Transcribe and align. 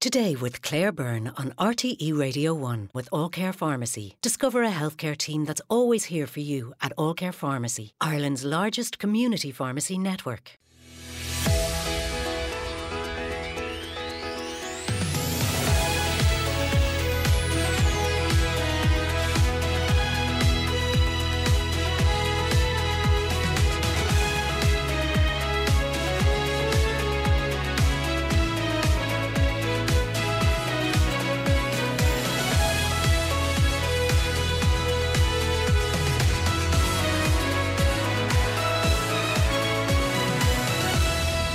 Today 0.00 0.36
with 0.36 0.62
Claire 0.62 0.92
Byrne 0.92 1.32
on 1.36 1.54
RTE 1.58 2.16
Radio 2.16 2.54
1 2.54 2.90
with 2.94 3.10
Allcare 3.10 3.52
Pharmacy. 3.52 4.14
Discover 4.22 4.62
a 4.62 4.70
healthcare 4.70 5.18
team 5.18 5.44
that's 5.44 5.60
always 5.68 6.04
here 6.04 6.28
for 6.28 6.38
you 6.38 6.72
at 6.80 6.94
Allcare 6.96 7.34
Pharmacy, 7.34 7.94
Ireland's 8.00 8.44
largest 8.44 9.00
community 9.00 9.50
pharmacy 9.50 9.98
network. 9.98 10.52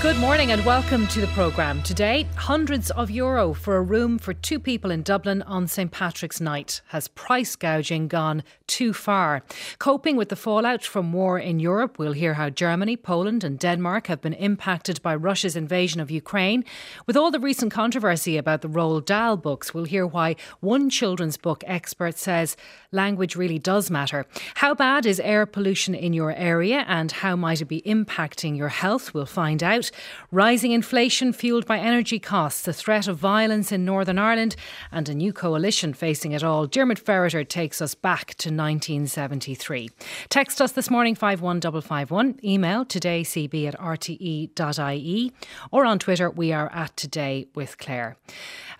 Good 0.04 0.18
morning 0.18 0.52
and 0.52 0.66
welcome 0.66 1.08
to 1.08 1.22
the 1.22 1.28
programme. 1.28 1.82
Today, 1.82 2.28
hundreds 2.36 2.92
of 2.92 3.10
euro 3.10 3.54
for 3.54 3.78
a 3.78 3.82
room 3.82 4.20
for 4.20 4.34
two 4.34 4.60
people 4.60 4.92
in 4.92 5.02
Dublin 5.02 5.42
on 5.44 5.66
St 5.66 5.90
Patrick's 5.90 6.42
night. 6.42 6.82
Has 6.88 7.08
price 7.08 7.56
gouging 7.56 8.10
gone 8.10 8.44
too 8.68 8.92
far? 8.92 9.44
Coping 9.80 10.18
with 10.18 10.28
the 10.28 10.36
fallout 10.36 10.84
from 10.84 11.14
war 11.14 11.40
in 11.40 11.62
Europe, 11.62 11.98
we'll 11.98 12.12
hear 12.12 12.34
how 12.34 12.50
Germany, 12.50 12.98
Poland, 12.98 13.46
and 13.46 13.58
Denmark 13.58 14.08
have 14.08 14.20
been 14.20 14.34
impacted 14.34 15.02
by 15.02 15.16
Russia's 15.16 15.56
invasion 15.56 16.02
of 16.02 16.12
Ukraine. 16.12 16.66
With 17.08 17.16
all 17.16 17.32
the 17.32 17.40
recent 17.40 17.72
controversy 17.72 18.36
about 18.36 18.62
the 18.62 18.68
Roald 18.68 19.06
Dahl 19.06 19.38
books, 19.38 19.74
we'll 19.74 19.86
hear 19.86 20.06
why 20.06 20.36
one 20.60 20.90
children's 20.90 21.38
book 21.38 21.64
expert 21.66 22.18
says 22.18 22.58
language 22.94 23.36
really 23.36 23.60
does 23.60 23.90
matter. 23.90 24.26
How 24.56 24.74
bad 24.74 25.06
is 25.06 25.20
air 25.20 25.46
pollution 25.46 25.96
in 25.96 26.14
your 26.14 26.32
area 26.32 26.86
and 26.88 27.12
how 27.12 27.36
might 27.36 27.62
it 27.62 27.66
be 27.66 27.82
impacting 27.82 28.58
your 28.58 28.70
health? 28.70 29.14
We'll 29.14 29.26
find 29.26 29.62
out. 29.64 29.92
Rising 30.32 30.72
inflation 30.72 31.34
fueled 31.34 31.66
by 31.66 31.80
energy 31.80 32.20
costs, 32.20 32.62
the 32.62 32.74
threat 32.74 33.08
of 33.08 33.18
violence 33.18 33.72
in 33.72 33.86
Northern 33.86 34.20
Ireland, 34.20 34.56
and 34.92 35.10
a 35.10 35.14
new 35.14 35.34
coalition 35.34 35.94
facing 35.94 36.32
it 36.32 36.44
all. 36.44 36.68
Diarmaid 36.68 37.02
Ferriter 37.04 37.48
takes 37.48 37.82
us 37.82 37.96
back 37.96 38.36
to 38.36 38.50
1973. 38.50 39.90
Text 40.30 40.62
us 40.62 40.72
this 40.72 40.90
morning 40.90 41.16
51551, 41.16 42.40
email 42.44 42.86
todaycb 42.86 43.68
at 43.68 43.80
rte.ie, 43.80 45.32
or 45.72 45.86
on 45.86 46.00
Twitter 46.00 46.30
we 46.30 46.52
are 46.54 46.72
at 46.72 46.96
Today 46.96 47.48
with 47.56 47.78
Claire. 47.78 48.18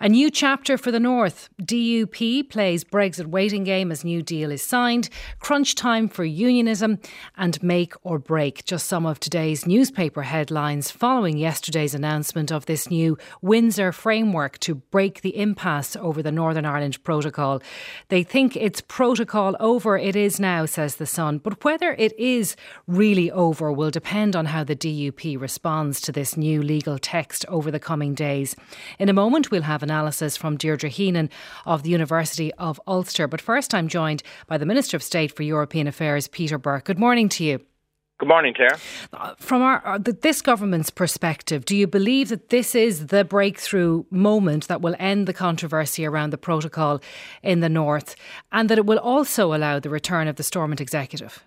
A 0.00 0.08
new 0.08 0.30
chapter 0.30 0.76
for 0.76 0.90
the 0.90 1.00
North. 1.00 1.48
DUP 1.60 2.50
plays 2.50 2.84
Brexit 2.84 3.26
waiting 3.26 3.64
game 3.64 3.90
as 3.90 4.03
new 4.04 4.22
deal 4.22 4.50
is 4.50 4.62
signed. 4.62 5.08
Crunch 5.38 5.74
time 5.74 6.08
for 6.08 6.24
unionism 6.24 6.98
and 7.36 7.62
make 7.62 7.94
or 8.02 8.18
break. 8.18 8.64
Just 8.64 8.86
some 8.86 9.06
of 9.06 9.18
today's 9.18 9.66
newspaper 9.66 10.22
headlines 10.22 10.90
following 10.90 11.38
yesterday's 11.38 11.94
announcement 11.94 12.52
of 12.52 12.66
this 12.66 12.90
new 12.90 13.18
Windsor 13.42 13.92
framework 13.92 14.58
to 14.60 14.74
break 14.74 15.22
the 15.22 15.36
impasse 15.36 15.96
over 15.96 16.22
the 16.22 16.32
Northern 16.32 16.64
Ireland 16.64 17.02
Protocol. 17.02 17.62
They 18.08 18.22
think 18.22 18.56
it's 18.56 18.80
protocol 18.80 19.56
over. 19.60 19.96
It 19.96 20.16
is 20.16 20.38
now, 20.38 20.66
says 20.66 20.96
The 20.96 21.06
Sun. 21.06 21.38
But 21.38 21.64
whether 21.64 21.92
it 21.94 22.18
is 22.18 22.56
really 22.86 23.30
over 23.30 23.72
will 23.72 23.90
depend 23.90 24.36
on 24.36 24.46
how 24.46 24.64
the 24.64 24.76
DUP 24.76 25.40
responds 25.40 26.00
to 26.02 26.12
this 26.12 26.36
new 26.36 26.62
legal 26.62 26.98
text 26.98 27.44
over 27.48 27.70
the 27.70 27.80
coming 27.80 28.14
days. 28.14 28.54
In 28.98 29.08
a 29.08 29.12
moment, 29.12 29.50
we'll 29.50 29.62
have 29.62 29.82
analysis 29.82 30.36
from 30.36 30.56
Deirdre 30.56 30.90
Heenan 30.90 31.30
of 31.64 31.82
the 31.82 31.90
University 31.90 32.52
of 32.54 32.80
Ulster. 32.86 33.26
But 33.26 33.40
first, 33.40 33.74
I'm 33.74 33.88
joined 33.94 34.24
by 34.48 34.58
the 34.58 34.66
Minister 34.66 34.96
of 34.96 35.04
State 35.04 35.30
for 35.36 35.44
European 35.44 35.86
Affairs, 35.86 36.26
Peter 36.26 36.58
Burke. 36.58 36.86
Good 36.86 36.98
morning 36.98 37.28
to 37.28 37.44
you. 37.44 37.60
Good 38.18 38.28
morning, 38.28 38.52
Claire. 38.54 38.76
From 39.38 39.62
our, 39.62 39.86
uh, 39.86 39.98
this 39.98 40.42
government's 40.42 40.90
perspective, 40.90 41.64
do 41.64 41.76
you 41.76 41.86
believe 41.86 42.28
that 42.30 42.48
this 42.48 42.74
is 42.74 43.06
the 43.06 43.24
breakthrough 43.24 44.02
moment 44.10 44.66
that 44.66 44.80
will 44.80 44.96
end 44.98 45.28
the 45.28 45.32
controversy 45.32 46.04
around 46.04 46.30
the 46.30 46.38
protocol 46.38 47.00
in 47.42 47.60
the 47.60 47.68
north, 47.68 48.16
and 48.50 48.68
that 48.68 48.78
it 48.78 48.86
will 48.86 48.98
also 48.98 49.54
allow 49.54 49.78
the 49.78 49.90
return 49.90 50.26
of 50.26 50.34
the 50.34 50.42
Stormont 50.42 50.80
executive? 50.80 51.44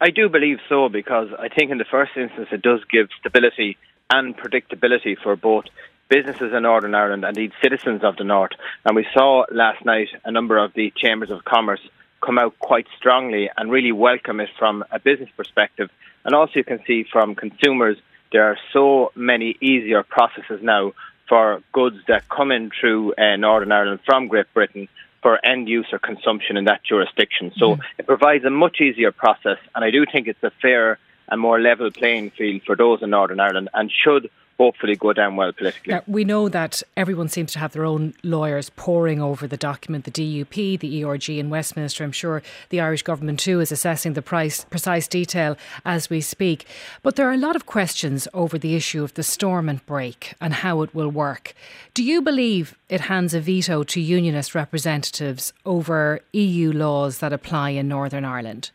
I 0.00 0.10
do 0.10 0.28
believe 0.28 0.58
so 0.68 0.88
because 0.88 1.28
I 1.38 1.48
think, 1.48 1.72
in 1.72 1.78
the 1.78 1.90
first 1.90 2.12
instance, 2.16 2.48
it 2.52 2.62
does 2.62 2.80
give 2.88 3.08
stability 3.18 3.76
and 4.12 4.36
predictability 4.36 5.16
for 5.20 5.34
both 5.34 5.64
businesses 6.12 6.52
in 6.52 6.62
Northern 6.64 6.94
Ireland 6.94 7.24
and 7.24 7.34
indeed 7.38 7.52
citizens 7.62 8.04
of 8.04 8.16
the 8.16 8.24
north. 8.24 8.52
And 8.84 8.94
we 8.94 9.06
saw 9.14 9.46
last 9.50 9.82
night 9.86 10.08
a 10.26 10.30
number 10.30 10.58
of 10.62 10.74
the 10.74 10.92
chambers 10.94 11.30
of 11.30 11.42
commerce 11.44 11.80
come 12.20 12.38
out 12.38 12.58
quite 12.58 12.86
strongly 12.98 13.48
and 13.56 13.70
really 13.70 13.92
welcome 13.92 14.38
it 14.38 14.50
from 14.58 14.84
a 14.90 14.98
business 14.98 15.30
perspective. 15.36 15.88
And 16.24 16.34
also, 16.34 16.52
you 16.56 16.64
can 16.64 16.80
see 16.86 17.04
from 17.10 17.34
consumers, 17.34 17.96
there 18.30 18.44
are 18.44 18.58
so 18.74 19.10
many 19.14 19.56
easier 19.62 20.02
processes 20.02 20.60
now 20.62 20.92
for 21.30 21.62
goods 21.72 21.96
that 22.08 22.28
come 22.28 22.52
in 22.52 22.70
through 22.78 23.14
uh, 23.14 23.36
Northern 23.36 23.72
Ireland 23.72 24.00
from 24.04 24.28
Great 24.28 24.52
Britain 24.52 24.88
for 25.22 25.44
end 25.44 25.66
user 25.66 25.98
consumption 25.98 26.58
in 26.58 26.64
that 26.64 26.84
jurisdiction. 26.84 27.52
So 27.56 27.76
mm. 27.76 27.80
it 27.96 28.06
provides 28.06 28.44
a 28.44 28.50
much 28.50 28.82
easier 28.82 29.12
process, 29.12 29.58
and 29.74 29.82
I 29.82 29.90
do 29.90 30.04
think 30.04 30.28
it's 30.28 30.42
a 30.42 30.52
fair 30.60 30.98
and 31.28 31.40
more 31.40 31.58
level 31.58 31.90
playing 31.90 32.32
field 32.32 32.60
for 32.66 32.76
those 32.76 33.02
in 33.02 33.10
Northern 33.10 33.40
Ireland 33.40 33.70
and 33.72 33.90
should 33.90 34.28
hopefully 34.58 34.96
go 34.96 35.12
down 35.12 35.36
well 35.36 35.52
politically. 35.52 35.94
Now, 35.94 36.02
we 36.06 36.24
know 36.24 36.48
that 36.48 36.82
everyone 36.96 37.28
seems 37.28 37.52
to 37.52 37.58
have 37.58 37.72
their 37.72 37.84
own 37.84 38.14
lawyers 38.22 38.70
poring 38.70 39.20
over 39.20 39.46
the 39.46 39.56
document, 39.56 40.04
the 40.04 40.10
DUP, 40.10 40.78
the 40.80 41.04
ERG 41.04 41.30
in 41.30 41.50
Westminster. 41.50 42.04
I'm 42.04 42.12
sure 42.12 42.42
the 42.68 42.80
Irish 42.80 43.02
government 43.02 43.40
too 43.40 43.60
is 43.60 43.72
assessing 43.72 44.12
the 44.12 44.22
price, 44.22 44.64
precise 44.64 45.08
detail 45.08 45.56
as 45.84 46.10
we 46.10 46.20
speak. 46.20 46.66
But 47.02 47.16
there 47.16 47.28
are 47.28 47.32
a 47.32 47.36
lot 47.36 47.56
of 47.56 47.66
questions 47.66 48.28
over 48.34 48.58
the 48.58 48.74
issue 48.74 49.02
of 49.02 49.14
the 49.14 49.22
Stormont 49.22 49.84
brake 49.86 50.34
and 50.40 50.54
how 50.54 50.82
it 50.82 50.94
will 50.94 51.08
work. 51.08 51.54
Do 51.94 52.02
you 52.02 52.22
believe 52.22 52.76
it 52.88 53.02
hands 53.02 53.34
a 53.34 53.40
veto 53.40 53.82
to 53.84 54.00
unionist 54.00 54.54
representatives 54.54 55.52
over 55.66 56.20
EU 56.32 56.72
laws 56.72 57.18
that 57.18 57.32
apply 57.32 57.70
in 57.70 57.88
Northern 57.88 58.24
Ireland? 58.24 58.70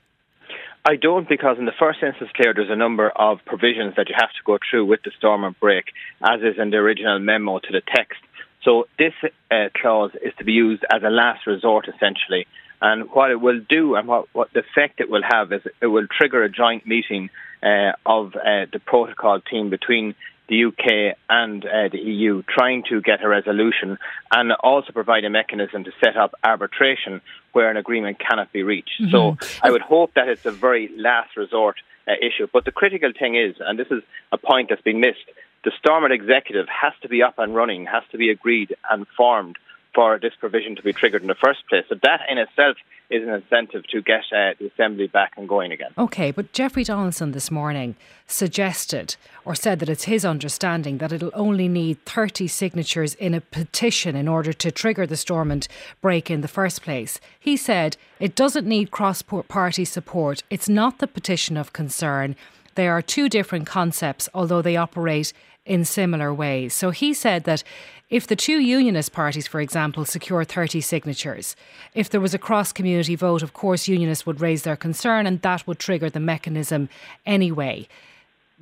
I 0.88 0.96
don't 0.96 1.28
because 1.28 1.58
in 1.59 1.66
the 1.66 1.74
first 1.78 2.00
instance, 2.02 2.31
Claire, 2.34 2.53
there's 2.53 2.70
a 2.70 2.75
number 2.78 3.09
of 3.09 3.40
provisions 3.46 3.96
that 3.98 4.08
you 4.08 4.16
have 4.18 4.30
to 4.30 4.44
go 4.46 4.58
through 4.58 4.86
with 4.86 5.02
the 5.03 5.12
storm 5.18 5.42
Stormont 5.42 5.59
brake, 5.59 5.92
as 6.24 6.40
is 6.40 6.58
in 6.58 6.70
the 6.70 6.78
original 6.78 7.20
memo 7.20 7.59
to 7.59 7.72
the 7.74 7.81
text. 7.94 8.22
So 8.64 8.88
this 8.98 9.12
uh, 9.52 9.68
clause 9.75 10.12
is 10.24 10.31
to 10.38 10.46
be 10.46 10.53
used 10.53 10.86
as 10.90 11.03
a 11.03 11.09
last 11.09 11.46
resort, 11.46 11.90
essentially. 11.94 12.48
And 12.81 13.09
what 13.12 13.31
it 13.31 13.42
will 13.42 13.59
do 13.68 13.96
and 13.96 14.08
what, 14.08 14.28
what 14.31 14.53
the 14.53 14.62
effect 14.62 15.02
it 15.02 15.09
will 15.09 15.24
have 15.28 15.52
is 15.52 15.62
it 15.81 15.88
will 15.88 16.08
trigger 16.08 16.46
a 16.46 16.50
joint 16.50 16.88
meeting 16.88 17.31
uh, 17.62 17.92
of 18.06 18.36
uh, 18.36 18.72
the 18.72 18.80
protocol 18.80 19.42
team 19.42 19.69
between 19.69 20.16
the 20.47 20.66
UK 20.66 21.18
and 21.30 21.66
uh, 21.66 21.90
the 21.91 22.00
EU 22.00 22.41
trying 22.44 22.84
to 22.90 23.02
get 23.02 23.24
a 23.24 23.28
resolution 23.28 23.97
and 24.31 24.52
also 24.53 24.91
provide 24.91 25.25
a 25.25 25.30
mechanism 25.30 25.84
to 25.84 25.91
set 26.03 26.16
up 26.16 26.34
arbitration 26.44 27.22
where 27.52 27.69
an 27.69 27.78
agreement 27.78 28.18
cannot 28.19 28.52
be 28.53 28.63
reached. 28.63 29.02
Mm-hmm. 29.02 29.12
So 29.12 29.38
I 29.62 29.72
would 29.72 29.81
hope 29.81 30.13
that 30.16 30.28
it's 30.28 30.46
a 30.46 30.52
very 30.52 30.90
last 30.96 31.36
resort 31.36 31.78
uh, 32.07 32.13
issue. 32.22 32.47
But 32.52 32.66
the 32.66 32.72
critical 32.72 33.12
thing 33.18 33.36
is, 33.36 33.56
and 33.59 33.78
this 33.78 33.88
is 33.91 34.03
a 34.31 34.38
point 34.38 34.69
that's 34.69 34.81
been 34.81 35.00
missed, 35.00 35.25
the 35.63 35.72
Stormont 35.80 36.13
executive 36.13 36.68
has 36.69 36.94
to 37.02 37.09
be 37.09 37.22
up 37.22 37.40
and 37.40 37.53
running, 37.53 37.86
has 37.86 38.03
to 38.12 38.18
be 38.18 38.30
agreed 38.30 38.75
and 38.90 39.06
formed 39.18 39.57
for 39.97 40.19
this 40.19 40.34
provision 40.40 40.75
to 40.75 40.84
be 40.84 40.94
triggered 40.94 41.24
in 41.24 41.28
the 41.28 41.34
first 41.34 41.68
place. 41.68 41.84
So 41.90 41.96
that 42.03 42.22
in 42.30 42.38
itself 42.38 42.78
is 43.09 43.24
an 43.24 43.30
incentive 43.30 43.81
to 43.88 44.00
get 44.00 44.22
uh, 44.31 44.53
the 44.59 44.68
assembly 44.72 45.08
back 45.08 45.31
and 45.38 45.50
going 45.50 45.72
again. 45.72 45.90
Okay, 45.97 46.30
but 46.30 46.53
Jeffrey 46.53 46.84
Donaldson 46.84 47.31
this 47.31 47.50
morning 47.50 47.96
suggested 48.28 49.16
or 49.44 49.56
said 49.56 49.80
that 49.80 49.90
it's 49.90 50.03
his 50.03 50.24
understanding 50.24 51.00
that 51.00 51.12
it'll 51.12 51.31
only 51.34 51.68
need 51.68 51.97
30 52.06 52.47
signatures 52.47 53.16
in 53.16 53.34
a 53.34 53.41
petition 53.41 54.16
in 54.16 54.28
order 54.28 54.54
to 54.54 54.69
trigger 54.69 55.07
the 55.07 55.18
Stormont 55.18 55.68
brake 56.00 56.30
in 56.30 56.42
the 56.42 56.48
first 56.48 56.83
place. 56.83 57.19
He 57.39 57.57
said 57.57 57.98
it 58.19 58.36
doesn't 58.36 58.68
need 58.68 58.92
cross 58.92 59.24
party 59.24 59.83
support. 59.83 60.44
It's 60.51 60.69
not 60.69 61.00
the 61.00 61.07
petition 61.07 61.57
of 61.57 61.74
concern. 61.74 62.36
They 62.75 62.88
are 62.88 63.01
two 63.01 63.30
different 63.30 63.66
concepts, 63.66 64.30
although 64.36 64.62
they 64.62 64.77
operate 64.77 65.33
in 65.68 65.86
similar 65.86 66.33
ways. 66.33 66.74
So 66.74 66.89
he 66.92 67.13
said 67.13 67.44
that 67.44 67.63
if 68.09 68.25
the 68.25 68.38
two 68.38 68.59
unionist 68.59 69.12
parties, 69.12 69.48
for 69.48 69.59
example, 69.59 70.06
secure 70.06 70.45
30 70.45 70.80
signatures, 70.80 71.56
if 71.94 72.09
there 72.09 72.21
was 72.21 72.33
a 72.33 72.39
cross 72.39 72.71
community 72.71 73.15
vote, 73.15 73.44
of 73.44 73.54
course, 73.54 73.88
unionists 73.89 74.25
would 74.25 74.39
raise 74.39 74.63
their 74.63 74.77
concern 74.77 75.27
and 75.27 75.42
that 75.42 75.68
would 75.68 75.80
trigger 75.80 76.09
the 76.09 76.19
mechanism 76.19 76.88
anyway. 77.25 77.88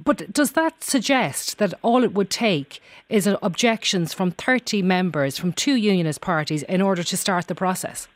But 0.03 0.33
does 0.33 0.53
that 0.53 0.83
suggest 0.83 1.59
that 1.59 1.74
all 1.83 2.03
it 2.03 2.13
would 2.13 2.30
take 2.30 2.81
is 3.07 3.27
objections 3.27 4.13
from 4.13 4.31
30 4.31 4.81
members 4.81 5.38
from 5.38 5.53
two 5.53 5.75
unionist 5.75 6.21
parties 6.21 6.63
in 6.63 6.81
order 6.81 7.03
to 7.03 7.15
start 7.15 7.48
the 7.48 7.56
process? 7.56 8.07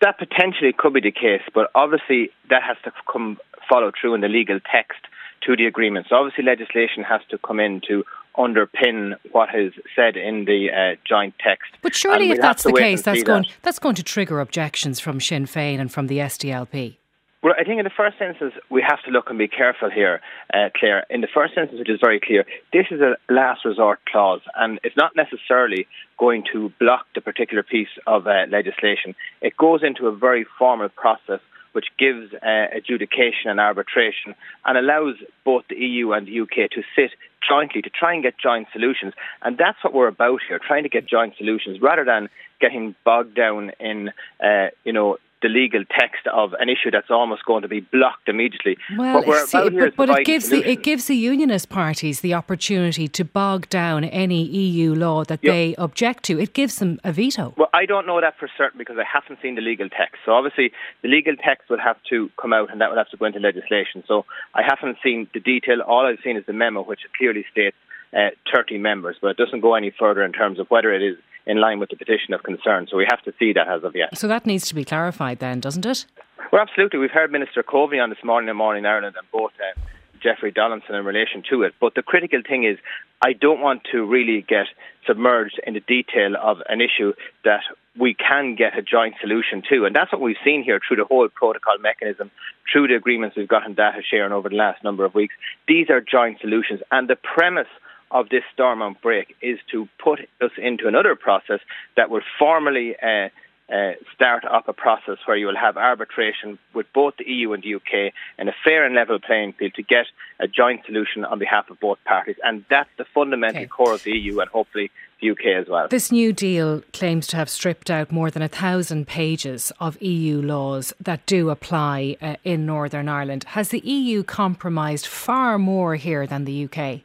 That 0.00 0.18
potentially 0.18 0.72
could 0.72 0.94
be 0.94 1.00
the 1.00 1.10
case, 1.10 1.42
but 1.54 1.70
obviously 1.74 2.30
that 2.50 2.62
has 2.62 2.76
to 2.84 2.92
come 3.12 3.38
follow 3.68 3.90
through 4.00 4.14
in 4.14 4.20
the 4.20 4.28
legal 4.28 4.58
text 4.72 5.00
to 5.42 5.56
the 5.56 5.66
agreement. 5.66 6.06
So 6.08 6.16
obviously 6.16 6.44
legislation 6.44 7.02
has 7.02 7.20
to 7.30 7.38
come 7.38 7.60
in 7.60 7.82
to 7.88 8.04
underpin 8.36 9.14
what 9.32 9.54
is 9.54 9.72
said 9.94 10.16
in 10.16 10.44
the 10.44 10.70
uh, 10.70 10.96
joint 11.06 11.34
text. 11.38 11.72
But 11.82 11.94
surely, 11.94 12.30
if 12.30 12.40
that's 12.40 12.62
the 12.62 12.72
case, 12.72 13.02
that's 13.02 13.22
going 13.22 13.42
that. 13.42 13.52
that's 13.62 13.78
going 13.78 13.94
to 13.96 14.02
trigger 14.02 14.40
objections 14.40 15.00
from 15.00 15.20
Sinn 15.20 15.46
Féin 15.46 15.80
and 15.80 15.92
from 15.92 16.06
the 16.06 16.18
SDLP. 16.18 16.96
Well, 17.42 17.54
I 17.58 17.64
think 17.64 17.78
in 17.80 17.84
the 17.84 17.90
first 17.90 18.20
instance, 18.20 18.54
we 18.70 18.82
have 18.88 19.02
to 19.02 19.10
look 19.10 19.28
and 19.28 19.36
be 19.36 19.48
careful 19.48 19.90
here, 19.90 20.20
uh, 20.54 20.68
Claire. 20.76 21.04
In 21.10 21.22
the 21.22 21.26
first 21.26 21.54
instance, 21.56 21.80
which 21.80 21.90
is 21.90 21.98
very 22.00 22.20
clear, 22.20 22.44
this 22.72 22.86
is 22.92 23.00
a 23.00 23.16
last 23.28 23.64
resort 23.64 23.98
clause, 24.06 24.42
and 24.54 24.78
it's 24.84 24.96
not 24.96 25.16
necessarily 25.16 25.88
going 26.18 26.44
to 26.52 26.72
block 26.78 27.06
the 27.16 27.20
particular 27.20 27.64
piece 27.64 27.88
of 28.06 28.28
uh, 28.28 28.44
legislation. 28.48 29.16
It 29.40 29.56
goes 29.56 29.82
into 29.82 30.06
a 30.06 30.14
very 30.14 30.46
formal 30.56 30.88
process 30.88 31.40
which 31.72 31.86
gives 31.98 32.32
uh, 32.34 32.66
adjudication 32.76 33.50
and 33.50 33.58
arbitration 33.58 34.36
and 34.64 34.78
allows 34.78 35.16
both 35.44 35.64
the 35.68 35.76
EU 35.76 36.12
and 36.12 36.28
the 36.28 36.40
UK 36.40 36.70
to 36.70 36.82
sit 36.94 37.10
jointly 37.48 37.82
to 37.82 37.90
try 37.90 38.14
and 38.14 38.22
get 38.22 38.38
joint 38.38 38.68
solutions. 38.72 39.14
And 39.42 39.58
that's 39.58 39.82
what 39.82 39.94
we're 39.94 40.08
about 40.08 40.40
here, 40.46 40.58
trying 40.58 40.82
to 40.84 40.88
get 40.88 41.06
joint 41.06 41.34
solutions 41.36 41.80
rather 41.80 42.04
than 42.04 42.28
getting 42.60 42.94
bogged 43.04 43.34
down 43.34 43.72
in, 43.80 44.10
uh, 44.42 44.68
you 44.84 44.92
know, 44.92 45.18
the 45.42 45.48
legal 45.48 45.84
text 45.98 46.26
of 46.32 46.54
an 46.54 46.68
issue 46.68 46.90
that's 46.90 47.10
almost 47.10 47.44
going 47.44 47.62
to 47.62 47.68
be 47.68 47.80
blocked 47.80 48.28
immediately. 48.28 48.76
Well, 48.96 49.22
see, 49.46 49.70
but, 49.70 49.96
but 49.96 50.10
it 50.10 50.24
gives 50.24 50.48
the 50.48 50.68
it 50.68 50.82
gives 50.82 51.06
the 51.06 51.16
unionist 51.16 51.68
parties 51.68 52.20
the 52.20 52.34
opportunity 52.34 53.08
to 53.08 53.24
bog 53.24 53.68
down 53.68 54.04
any 54.04 54.42
EU 54.44 54.94
law 54.94 55.24
that 55.24 55.40
yep. 55.42 55.52
they 55.52 55.74
object 55.76 56.24
to. 56.24 56.38
It 56.38 56.54
gives 56.54 56.76
them 56.76 57.00
a 57.04 57.12
veto. 57.12 57.54
Well, 57.56 57.70
I 57.74 57.86
don't 57.86 58.06
know 58.06 58.20
that 58.20 58.38
for 58.38 58.48
certain 58.56 58.78
because 58.78 58.96
I 58.98 59.04
haven't 59.04 59.40
seen 59.42 59.56
the 59.56 59.60
legal 59.60 59.88
text. 59.88 60.16
So 60.24 60.32
obviously, 60.32 60.72
the 61.02 61.08
legal 61.08 61.34
text 61.36 61.68
will 61.68 61.80
have 61.80 61.96
to 62.10 62.30
come 62.40 62.52
out, 62.52 62.70
and 62.70 62.80
that 62.80 62.90
will 62.90 62.98
have 62.98 63.10
to 63.10 63.16
go 63.16 63.26
into 63.26 63.40
legislation. 63.40 64.04
So 64.06 64.24
I 64.54 64.62
haven't 64.62 64.98
seen 65.02 65.28
the 65.34 65.40
detail. 65.40 65.80
All 65.80 66.06
I've 66.06 66.22
seen 66.24 66.36
is 66.36 66.46
the 66.46 66.52
memo, 66.52 66.82
which 66.82 67.00
clearly 67.16 67.44
states 67.50 67.76
uh, 68.16 68.30
30 68.54 68.78
members, 68.78 69.16
but 69.20 69.28
it 69.28 69.36
doesn't 69.36 69.60
go 69.60 69.74
any 69.74 69.92
further 69.98 70.22
in 70.22 70.32
terms 70.32 70.58
of 70.58 70.70
whether 70.70 70.92
it 70.92 71.02
is 71.02 71.16
in 71.46 71.60
line 71.60 71.78
with 71.78 71.90
the 71.90 71.96
petition 71.96 72.34
of 72.34 72.42
concern. 72.42 72.86
So 72.90 72.96
we 72.96 73.06
have 73.10 73.22
to 73.22 73.32
see 73.38 73.52
that 73.54 73.68
as 73.68 73.84
of 73.84 73.94
yet. 73.94 74.16
So 74.16 74.28
that 74.28 74.46
needs 74.46 74.66
to 74.68 74.74
be 74.74 74.84
clarified 74.84 75.38
then, 75.38 75.60
doesn't 75.60 75.86
it? 75.86 76.06
Well, 76.52 76.60
absolutely. 76.60 76.98
We've 76.98 77.10
heard 77.10 77.32
Minister 77.32 77.62
Coveney 77.62 78.02
on 78.02 78.10
this 78.10 78.22
morning 78.24 78.48
in 78.48 78.56
Morning 78.56 78.84
Ireland 78.84 79.16
and 79.18 79.26
both 79.32 79.52
uh, 79.58 79.80
Jeffrey 80.22 80.52
Donaldson 80.52 80.94
in 80.94 81.04
relation 81.04 81.42
to 81.50 81.62
it. 81.62 81.74
But 81.80 81.94
the 81.94 82.02
critical 82.02 82.42
thing 82.46 82.64
is, 82.64 82.78
I 83.24 83.32
don't 83.32 83.60
want 83.60 83.82
to 83.92 84.04
really 84.04 84.44
get 84.46 84.66
submerged 85.06 85.60
in 85.66 85.74
the 85.74 85.80
detail 85.80 86.34
of 86.40 86.58
an 86.68 86.80
issue 86.80 87.12
that 87.44 87.62
we 87.98 88.14
can 88.14 88.54
get 88.54 88.76
a 88.76 88.82
joint 88.82 89.14
solution 89.20 89.62
to. 89.70 89.84
And 89.84 89.94
that's 89.94 90.12
what 90.12 90.20
we've 90.20 90.36
seen 90.44 90.62
here 90.62 90.80
through 90.86 90.98
the 90.98 91.04
whole 91.04 91.28
protocol 91.28 91.78
mechanism, 91.80 92.30
through 92.70 92.88
the 92.88 92.94
agreements 92.94 93.36
we've 93.36 93.48
got 93.48 93.66
in 93.66 93.74
data 93.74 94.00
sharing 94.08 94.32
over 94.32 94.48
the 94.48 94.56
last 94.56 94.82
number 94.82 95.04
of 95.04 95.14
weeks. 95.14 95.34
These 95.68 95.90
are 95.90 96.00
joint 96.00 96.40
solutions. 96.40 96.80
And 96.90 97.08
the 97.08 97.16
premise 97.16 97.68
of 98.12 98.28
this 98.28 98.42
Stormont 98.52 99.00
brake 99.00 99.34
is 99.40 99.58
to 99.72 99.88
put 100.02 100.20
us 100.40 100.52
into 100.58 100.86
another 100.86 101.16
process 101.16 101.60
that 101.96 102.10
will 102.10 102.22
formally 102.38 102.94
uh, 103.02 103.28
uh, 103.72 103.92
start 104.14 104.44
up 104.44 104.68
a 104.68 104.72
process 104.72 105.16
where 105.24 105.36
you 105.36 105.46
will 105.46 105.56
have 105.56 105.78
arbitration 105.78 106.58
with 106.74 106.86
both 106.92 107.14
the 107.16 107.24
EU 107.24 107.52
and 107.52 107.62
the 107.62 107.74
UK 107.76 108.12
in 108.38 108.48
a 108.48 108.52
fair 108.62 108.84
and 108.84 108.94
level 108.94 109.18
playing 109.18 109.54
field 109.54 109.72
to 109.74 109.82
get 109.82 110.04
a 110.38 110.46
joint 110.46 110.84
solution 110.84 111.24
on 111.24 111.38
behalf 111.38 111.70
of 111.70 111.80
both 111.80 111.98
parties. 112.04 112.36
And 112.44 112.66
that's 112.68 112.90
the 112.98 113.06
fundamental 113.14 113.62
okay. 113.62 113.66
core 113.66 113.94
of 113.94 114.02
the 114.02 114.12
EU 114.12 114.40
and 114.40 114.50
hopefully 114.50 114.90
the 115.22 115.30
UK 115.30 115.46
as 115.62 115.68
well. 115.68 115.88
This 115.88 116.12
new 116.12 116.34
deal 116.34 116.82
claims 116.92 117.26
to 117.28 117.36
have 117.36 117.48
stripped 117.48 117.90
out 117.90 118.12
more 118.12 118.30
than 118.30 118.42
a 118.42 118.48
thousand 118.48 119.06
pages 119.06 119.72
of 119.80 120.00
EU 120.02 120.42
laws 120.42 120.92
that 121.00 121.24
do 121.24 121.48
apply 121.48 122.16
uh, 122.20 122.36
in 122.44 122.66
Northern 122.66 123.08
Ireland. 123.08 123.44
Has 123.44 123.70
the 123.70 123.80
EU 123.80 124.22
compromised 124.22 125.06
far 125.06 125.58
more 125.58 125.94
here 125.94 126.26
than 126.26 126.44
the 126.44 126.68
UK? 126.68 127.02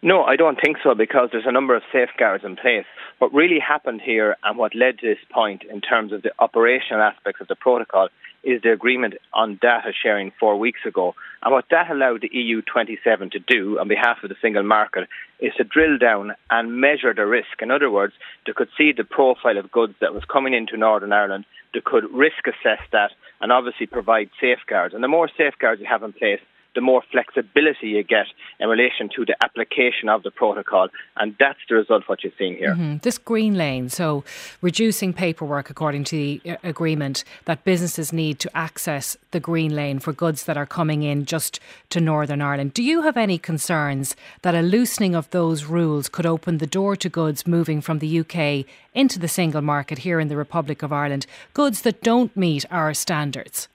No, 0.00 0.22
I 0.22 0.36
don't 0.36 0.60
think 0.60 0.76
so 0.82 0.94
because 0.94 1.30
there's 1.32 1.46
a 1.46 1.52
number 1.52 1.74
of 1.74 1.82
safeguards 1.92 2.44
in 2.44 2.54
place. 2.54 2.84
What 3.18 3.34
really 3.34 3.58
happened 3.58 4.00
here 4.00 4.36
and 4.44 4.56
what 4.56 4.76
led 4.76 5.00
to 5.00 5.06
this 5.08 5.18
point 5.30 5.64
in 5.64 5.80
terms 5.80 6.12
of 6.12 6.22
the 6.22 6.30
operational 6.38 7.02
aspects 7.02 7.40
of 7.40 7.48
the 7.48 7.56
protocol 7.56 8.08
is 8.44 8.62
the 8.62 8.70
agreement 8.70 9.14
on 9.34 9.58
data 9.60 9.92
sharing 10.00 10.30
four 10.38 10.56
weeks 10.56 10.80
ago. 10.86 11.16
And 11.42 11.52
what 11.52 11.64
that 11.72 11.90
allowed 11.90 12.20
the 12.20 12.30
EU 12.32 12.62
27 12.62 13.30
to 13.30 13.40
do 13.40 13.80
on 13.80 13.88
behalf 13.88 14.18
of 14.22 14.28
the 14.28 14.36
single 14.40 14.62
market 14.62 15.08
is 15.40 15.52
to 15.56 15.64
drill 15.64 15.98
down 15.98 16.32
and 16.48 16.80
measure 16.80 17.12
the 17.12 17.26
risk. 17.26 17.60
In 17.60 17.72
other 17.72 17.90
words, 17.90 18.14
they 18.46 18.52
could 18.52 18.68
see 18.78 18.92
the 18.92 19.02
profile 19.02 19.58
of 19.58 19.72
goods 19.72 19.94
that 20.00 20.14
was 20.14 20.24
coming 20.24 20.54
into 20.54 20.76
Northern 20.76 21.12
Ireland, 21.12 21.44
they 21.74 21.80
could 21.84 22.04
risk 22.12 22.46
assess 22.46 22.80
that 22.92 23.10
and 23.40 23.50
obviously 23.50 23.86
provide 23.86 24.30
safeguards. 24.40 24.94
And 24.94 25.02
the 25.02 25.08
more 25.08 25.28
safeguards 25.36 25.80
you 25.80 25.88
have 25.88 26.04
in 26.04 26.12
place, 26.12 26.40
the 26.74 26.80
more 26.80 27.02
flexibility 27.10 27.88
you 27.88 28.02
get 28.02 28.26
in 28.60 28.68
relation 28.68 29.08
to 29.16 29.24
the 29.24 29.36
application 29.42 30.08
of 30.08 30.22
the 30.22 30.30
protocol. 30.30 30.88
And 31.16 31.34
that's 31.38 31.58
the 31.68 31.76
result 31.76 32.04
what 32.06 32.22
you're 32.22 32.32
seeing 32.38 32.56
here. 32.56 32.74
Mm-hmm. 32.74 32.98
This 32.98 33.18
green 33.18 33.54
lane, 33.56 33.88
so 33.88 34.24
reducing 34.60 35.12
paperwork 35.12 35.70
according 35.70 36.04
to 36.04 36.16
the 36.16 36.40
uh, 36.46 36.56
agreement 36.62 37.24
that 37.46 37.64
businesses 37.64 38.12
need 38.12 38.38
to 38.40 38.56
access 38.56 39.16
the 39.30 39.40
green 39.40 39.74
lane 39.74 39.98
for 39.98 40.12
goods 40.12 40.44
that 40.44 40.56
are 40.56 40.66
coming 40.66 41.02
in 41.02 41.24
just 41.24 41.60
to 41.90 42.00
Northern 42.00 42.42
Ireland. 42.42 42.74
Do 42.74 42.82
you 42.82 43.02
have 43.02 43.16
any 43.16 43.38
concerns 43.38 44.14
that 44.42 44.54
a 44.54 44.62
loosening 44.62 45.14
of 45.14 45.30
those 45.30 45.64
rules 45.64 46.08
could 46.08 46.26
open 46.26 46.58
the 46.58 46.66
door 46.66 46.96
to 46.96 47.08
goods 47.08 47.46
moving 47.46 47.80
from 47.80 47.98
the 47.98 48.20
UK 48.20 48.66
into 48.94 49.18
the 49.18 49.28
single 49.28 49.62
market 49.62 49.98
here 49.98 50.20
in 50.20 50.28
the 50.28 50.36
Republic 50.36 50.82
of 50.82 50.92
Ireland, 50.92 51.26
goods 51.54 51.82
that 51.82 52.02
don't 52.02 52.36
meet 52.36 52.64
our 52.70 52.94
standards? 52.94 53.68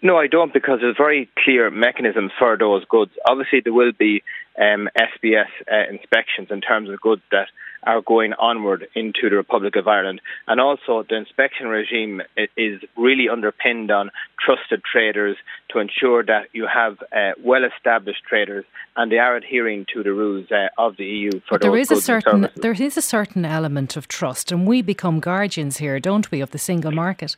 No, 0.00 0.16
I 0.16 0.28
don't, 0.28 0.52
because 0.52 0.78
there's 0.80 0.96
very 0.96 1.28
clear 1.44 1.70
mechanisms 1.70 2.30
for 2.38 2.56
those 2.56 2.84
goods. 2.84 3.12
Obviously, 3.26 3.60
there 3.60 3.72
will 3.72 3.92
be 3.92 4.22
um, 4.58 4.88
SPS 4.96 5.48
uh, 5.70 5.90
inspections 5.90 6.48
in 6.50 6.60
terms 6.60 6.88
of 6.90 7.00
goods 7.00 7.22
that 7.32 7.48
are 7.84 8.02
going 8.02 8.32
onward 8.34 8.86
into 8.94 9.30
the 9.30 9.36
Republic 9.36 9.76
of 9.76 9.86
Ireland. 9.86 10.20
And 10.46 10.60
also, 10.60 11.04
the 11.08 11.16
inspection 11.16 11.68
regime 11.68 12.22
is 12.56 12.80
really 12.96 13.28
underpinned 13.28 13.90
on 13.90 14.10
trusted 14.44 14.82
traders 14.84 15.36
to 15.70 15.78
ensure 15.78 16.24
that 16.24 16.48
you 16.52 16.66
have 16.66 16.98
uh, 17.12 17.32
well 17.42 17.62
established 17.64 18.22
traders 18.28 18.64
and 18.96 19.12
they 19.12 19.18
are 19.18 19.36
adhering 19.36 19.86
to 19.94 20.02
the 20.02 20.12
rules 20.12 20.50
uh, 20.50 20.68
of 20.76 20.96
the 20.96 21.04
EU 21.04 21.30
for 21.30 21.52
but 21.52 21.60
there 21.62 21.76
is 21.76 21.90
a 21.90 22.00
certain 22.00 22.48
There 22.56 22.72
is 22.72 22.96
a 22.96 23.02
certain 23.02 23.44
element 23.44 23.96
of 23.96 24.08
trust, 24.08 24.50
and 24.50 24.66
we 24.66 24.82
become 24.82 25.20
guardians 25.20 25.76
here, 25.78 26.00
don't 26.00 26.30
we, 26.30 26.40
of 26.40 26.50
the 26.50 26.58
single 26.58 26.90
market? 26.90 27.36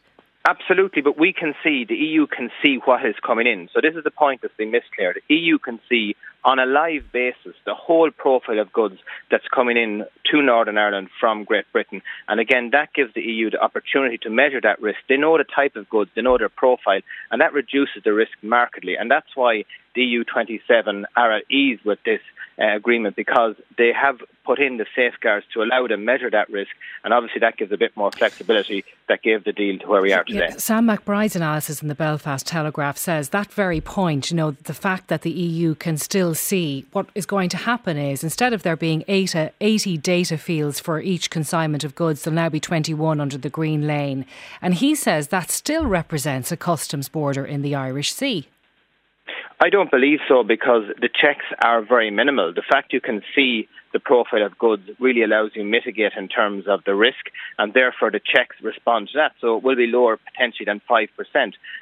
Absolutely, 0.49 1.03
but 1.03 1.19
we 1.19 1.35
can 1.35 1.55
see, 1.63 1.85
the 1.85 1.95
EU 1.95 2.27
can 2.27 2.51
see 2.63 2.79
what 2.83 3.05
is 3.05 3.15
coming 3.25 3.47
in. 3.47 3.69
So 3.75 3.81
this 3.83 3.95
is 3.95 4.05
the 4.05 4.11
point 4.11 4.41
that's 4.41 4.57
been 4.57 4.71
missed 4.71 4.91
here. 4.97 5.15
The 5.15 5.35
EU 5.35 5.59
can 5.59 5.81
see 5.87 6.17
on 6.45 6.59
a 6.59 6.65
live 6.65 7.13
basis 7.13 7.55
the 7.67 7.75
whole 7.75 8.11
profile 8.11 8.59
of 8.59 8.73
goods 8.73 8.97
that's 9.31 9.47
coming 9.55 9.77
in 9.77 10.07
to 10.31 10.43
Northern 10.43 10.79
Ireland 10.79 11.11
from 11.21 11.45
Great 11.45 11.71
Britain. 11.73 12.01
And 12.27 12.41
again, 12.41 12.71
that 12.73 12.95
gives 12.95 13.13
the 13.13 13.21
EU 13.21 13.51
the 13.51 13.61
opportunity 13.61 14.17
to 14.23 14.31
measure 14.31 14.63
that 14.63 14.81
risk. 14.81 15.01
They 15.11 15.19
know 15.19 15.37
the 15.37 15.45
type 15.45 15.77
of 15.77 15.91
goods, 15.91 16.11
they 16.17 16.23
know 16.23 16.39
their 16.39 16.49
profile, 16.49 17.03
and 17.31 17.43
that 17.43 17.53
reduces 17.53 18.03
the 18.03 18.15
risk 18.15 18.33
markedly. 18.41 18.97
And 18.97 19.11
that's 19.11 19.37
why 19.37 19.65
the 19.95 20.03
EU 20.03 20.25
27 20.25 21.07
are 21.17 21.33
at 21.37 21.51
ease 21.51 21.79
with 21.85 21.99
this 22.05 22.21
uh, 22.61 22.77
agreement 22.77 23.17
because 23.17 23.55
they 23.79 23.93
have 23.93 24.21
put 24.45 24.59
in 24.59 24.77
the 24.77 24.87
safeguards 24.95 25.47
to 25.55 25.63
allow 25.63 25.87
them 25.87 25.89
to 25.89 25.97
measure 25.97 26.31
that 26.31 26.51
risk, 26.51 26.71
and 27.05 27.15
obviously 27.15 27.41
that 27.41 27.57
gives 27.57 27.73
a 27.73 27.77
bit 27.77 27.97
more 27.97 28.11
flexibility 28.11 28.85
that 29.09 29.23
gave 29.23 29.45
the 29.45 29.53
deal 29.53 29.79
to 29.79 29.87
where 29.87 30.03
we 30.03 30.13
are 30.13 30.25
today. 30.25 30.49
Yeah, 30.51 30.57
Sam 30.57 30.87
McBride's 30.87 31.37
analysis 31.37 31.81
in 31.81 31.89
the 31.89 31.95
Belfast 31.95 32.47
Telegraph 32.47 32.99
says 32.99 33.31
that 33.31 33.53
very 33.53 33.81
point, 33.81 34.31
you 34.31 34.37
know, 34.37 34.51
the 34.51 34.75
fact 34.75 35.09
that 35.09 35.23
the 35.23 35.31
EU 35.31 35.75
can 35.75 35.97
still 35.97 36.35
see 36.35 36.85
what 36.93 37.07
is 37.15 37.27
going 37.27 37.49
to 37.51 37.57
happen 37.57 37.97
is 37.97 38.23
instead 38.23 38.53
of 38.53 38.63
there 38.63 38.77
being 38.77 39.05
80, 39.09 39.51
80 39.61 39.97
data 39.99 40.37
fields 40.37 40.81
for 40.81 41.01
each 41.01 41.31
consignment 41.31 41.85
of 41.85 41.95
goods, 41.95 42.23
there'll 42.23 42.35
now 42.35 42.49
be 42.49 42.61
21 42.61 43.21
under 43.21 43.39
the 43.39 43.51
green 43.51 43.87
lane. 43.87 44.27
And 44.61 44.75
he 44.75 44.95
says 44.95 45.29
that 45.29 45.51
still 45.51 45.87
represents 45.87 46.53
a 46.53 46.57
customs 46.57 47.09
border 47.09 47.45
in 47.45 47.63
the 47.63 47.75
Irish 47.75 48.13
Sea. 48.13 48.49
I 49.63 49.69
don't 49.69 49.91
believe 49.91 50.21
so 50.27 50.43
because 50.43 50.85
the 51.03 51.11
checks 51.11 51.45
are 51.63 51.83
very 51.83 52.11
minimal. 52.11 52.55
The 52.55 52.63
fact 52.63 52.95
you 52.95 53.01
can 53.03 53.21
see 53.35 53.69
the 53.93 54.01
profile 54.01 54.43
of 54.43 54.59
goods 54.59 54.89
really 54.99 55.23
allows 55.23 55.51
you 55.55 55.65
mitigate 55.65 56.13
in 56.17 56.29
terms 56.29 56.67
of 56.67 56.83
the 56.85 56.95
risk, 56.95 57.27
and 57.59 57.75
therefore 57.75 58.11
the 58.11 58.21
checks 58.25 58.57
respond 58.63 59.09
to 59.09 59.19
that. 59.19 59.33
So 59.39 59.59
it 59.59 59.63
will 59.63 59.77
be 59.77 59.87
lower 59.87 60.17
potentially 60.17 60.65
than 60.65 60.81
5%. 60.89 61.09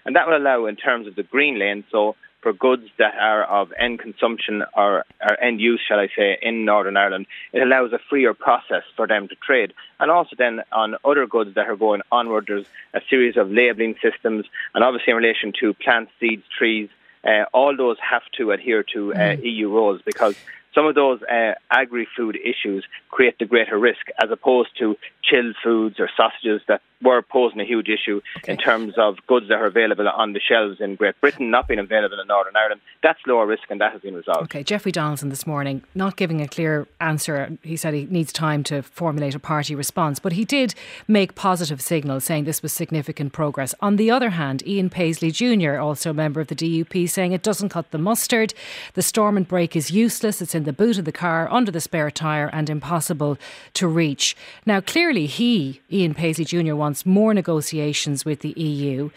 And 0.05 0.17
that 0.17 0.27
will 0.27 0.37
allow, 0.37 0.67
in 0.67 0.75
terms 0.75 1.07
of 1.07 1.15
the 1.15 1.23
green 1.23 1.61
lane, 1.61 1.85
so 1.93 2.17
for 2.41 2.53
goods 2.53 2.89
that 2.99 3.15
are 3.15 3.45
of 3.45 3.73
end 3.79 4.01
consumption 4.01 4.65
or, 4.75 5.05
or, 5.21 5.41
end 5.41 5.61
use, 5.61 5.81
shall 5.87 6.01
I 6.01 6.09
say, 6.17 6.37
in 6.43 6.65
Northern 6.65 6.97
Ireland, 6.97 7.27
it 7.53 7.63
allows 7.63 7.93
a 7.93 8.01
freer 8.11 8.35
process 8.35 8.83
for 8.97 9.07
them 9.07 9.29
to 9.29 9.37
trade. 9.37 9.73
And 10.01 10.11
also 10.11 10.35
then 10.37 10.63
on 10.73 10.97
other 11.05 11.29
goods 11.29 11.55
that 11.55 11.69
are 11.69 11.77
going 11.77 12.03
onward, 12.11 12.47
there's 12.49 12.67
a 12.93 13.01
series 13.09 13.37
of 13.37 13.53
labelling 13.53 13.95
systems, 14.03 14.47
and 14.75 14.83
obviously 14.83 15.13
in 15.13 15.17
relation 15.17 15.53
to 15.61 15.75
plants, 15.75 16.11
seeds, 16.19 16.43
trees, 16.59 16.89
uh, 17.29 17.45
all 17.53 17.77
those 17.77 17.97
have 18.01 18.23
to 18.39 18.51
adhere 18.53 18.83
to 18.95 19.13
uh, 19.13 19.17
mm. 19.17 19.45
EU 19.45 19.69
rules 19.69 20.01
because 20.05 20.35
some 20.75 20.87
of 20.87 20.95
those 20.95 21.21
uh, 21.23 21.55
agri-food 21.71 22.37
issues 22.37 22.85
create 23.11 23.39
the 23.39 23.45
greater 23.45 23.79
risk 23.79 24.07
as 24.23 24.31
opposed 24.31 24.71
to 24.79 24.97
chilled 25.23 25.57
foods 25.63 25.97
or 25.99 26.09
sausages 26.17 26.63
that 26.69 26.81
were 27.03 27.23
posing 27.23 27.61
a 27.61 27.65
huge 27.65 27.89
issue 27.89 28.21
okay. 28.39 28.53
in 28.53 28.59
terms 28.59 28.95
of 28.97 29.17
goods 29.27 29.49
that 29.49 29.55
are 29.55 29.67
available 29.67 30.09
on 30.09 30.33
the 30.33 30.41
shelves 30.41 30.81
in 30.81 30.97
Great 30.97 31.21
Britain 31.21 31.51
not 31.51 31.69
being 31.69 31.79
available 31.79 32.19
in 32.21 32.27
Northern 32.27 32.57
Ireland. 32.57 32.81
That's 33.03 33.21
lower 33.27 33.47
risk 33.47 33.65
and 33.71 33.81
that 33.81 33.93
has 33.93 34.03
been 34.03 34.15
resolved. 34.15 34.43
Okay, 34.45 34.63
Jeffrey 34.63 34.93
Donaldson 34.93 35.29
this 35.29 35.47
morning, 35.47 35.83
not 35.95 36.17
giving 36.17 36.41
a 36.41 36.49
clear 36.49 36.89
answer. 37.01 37.57
He 37.63 37.77
said 37.77 37.95
he 37.95 38.07
needs 38.07 38.33
time 38.33 38.65
to 38.65 38.83
formulate 38.83 39.35
a 39.35 39.39
party 39.39 39.75
response, 39.75 40.19
but 40.19 40.33
he 40.33 40.45
did 40.45 40.75
make 41.07 41.35
positive 41.35 41.81
signals 41.81 42.25
saying 42.25 42.45
this 42.45 42.63
was 42.63 42.73
significant 42.73 43.33
progress. 43.33 43.75
On 43.81 43.97
the 43.97 44.11
other 44.11 44.31
hand, 44.31 44.67
Ian 44.67 44.91
Paisley 44.91 45.31
Jr., 45.31 45.79
also 45.79 46.11
a 46.11 46.15
member 46.15 46.41
of 46.41 46.49
the 46.49 46.57
DUP, 46.57 47.09
saying 47.09 47.33
it 47.33 47.43
doesn't 47.43 47.69
cut 47.69 47.91
the 47.91 47.99
mustard. 47.99 48.55
The 48.95 49.03
Stormont 49.03 49.49
brake 49.49 49.77
is 49.77 49.91
useless. 49.91 50.43
It's 50.43 50.55
in 50.55 50.65
the 50.65 50.73
boot 50.73 50.99
of 50.99 51.05
the 51.05 51.13
car, 51.13 51.49
under 51.51 51.71
the 51.71 51.81
spare 51.81 52.11
tyre, 52.11 52.51
and 52.53 52.69
impossible 52.69 53.39
to 53.75 53.87
reach. 53.87 54.37
Now, 54.67 54.81
clearly, 54.81 55.27
he, 55.27 55.81
Ian 55.93 56.15
Paisley 56.15 56.45
Jr., 56.45 56.75
wants 56.75 56.88
more 57.05 57.35
negotiations 57.35 58.25
with 58.25 58.41
the 58.41 58.59
EU. 58.61 59.11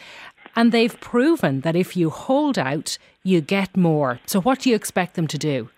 And 0.56 0.72
they've 0.72 1.00
proven 1.00 1.62
that 1.62 1.76
if 1.76 1.96
you 1.96 2.10
hold 2.10 2.58
out, 2.60 2.98
you 3.24 3.42
get 3.42 3.78
more. 3.78 4.20
So, 4.26 4.42
what 4.42 4.60
do 4.60 4.70
you 4.70 4.76
expect 4.76 5.16
them 5.16 5.28
to 5.28 5.38
do? 5.38 5.70